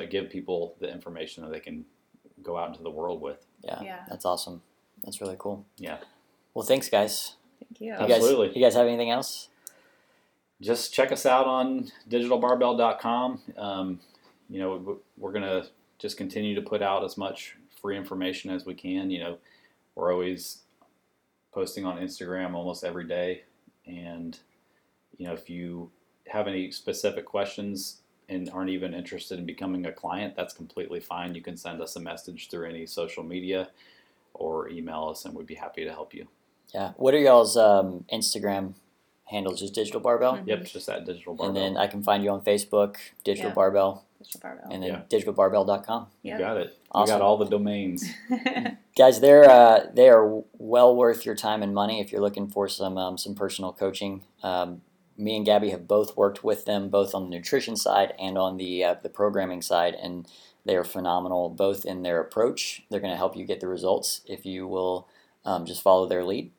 [0.00, 1.84] to give people the information that they can
[2.42, 3.44] go out into the world with.
[3.62, 3.82] Yeah.
[3.82, 4.04] Yeah.
[4.08, 4.62] That's awesome.
[5.02, 5.66] That's really cool.
[5.76, 5.98] Yeah.
[6.54, 7.36] Well, thanks, guys.
[7.60, 7.88] Thank you.
[7.88, 8.46] You Absolutely.
[8.48, 9.50] guys, you guys have anything else?
[10.64, 13.40] Just check us out on digitalbarbell.com.
[13.58, 14.00] Um,
[14.48, 18.64] you know, we're going to just continue to put out as much free information as
[18.64, 19.10] we can.
[19.10, 19.38] You know,
[19.94, 20.62] we're always
[21.52, 23.42] posting on Instagram almost every day.
[23.86, 24.38] And,
[25.18, 25.90] you know, if you
[26.28, 27.98] have any specific questions
[28.28, 31.34] and aren't even interested in becoming a client, that's completely fine.
[31.34, 33.68] You can send us a message through any social media
[34.32, 36.26] or email us, and we'd be happy to help you.
[36.72, 36.92] Yeah.
[36.96, 38.74] What are y'all's um, Instagram
[39.26, 39.60] handles?
[39.60, 40.34] Just Digital Barbell?
[40.38, 40.46] Mhm.
[40.46, 41.56] Yep, just that Digital Barbell.
[41.62, 43.54] And then I can find you on Facebook, Digital Yeah.
[43.54, 44.68] Barbell, Digital barbell.
[44.70, 45.02] and then Yeah.
[45.18, 46.06] digitalbarbell.com.
[46.22, 46.78] you got it.
[46.92, 47.14] Awesome.
[47.14, 48.04] You got all the domains.
[48.96, 52.68] Guys, they're uh, they are well worth your time and money if you're looking for
[52.68, 54.22] some um, some personal coaching.
[54.42, 54.82] Um,
[55.16, 58.56] me and Gabby have both worked with them, both on the nutrition side and on
[58.56, 60.26] the uh, the programming side, and
[60.64, 62.84] they are phenomenal both in their approach.
[62.90, 65.08] They're going to help you get the results if you will
[65.44, 66.52] um, just follow their lead,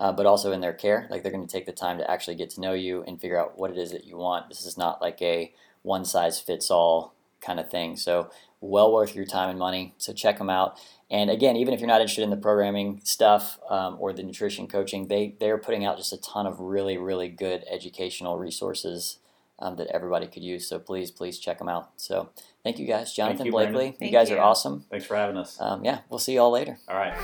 [0.00, 1.06] uh, but also in their care.
[1.10, 3.38] Like they're going to take the time to actually get to know you and figure
[3.38, 4.48] out what it is that you want.
[4.48, 7.96] This is not like a one size fits all kind of thing.
[7.96, 8.30] So
[8.60, 9.94] well worth your time and money.
[9.98, 10.78] So check them out.
[11.10, 14.66] And again, even if you're not interested in the programming stuff um, or the nutrition
[14.66, 19.18] coaching, they they're putting out just a ton of really really good educational resources
[19.58, 20.66] um, that everybody could use.
[20.68, 21.90] So please please check them out.
[21.96, 22.30] So
[22.62, 23.74] thank you guys, Jonathan you, Brandon.
[23.74, 24.06] Blakely.
[24.06, 24.36] You guys you.
[24.36, 24.86] are awesome.
[24.90, 25.60] Thanks for having us.
[25.60, 26.78] Um, yeah, we'll see you all later.
[26.88, 27.16] All right.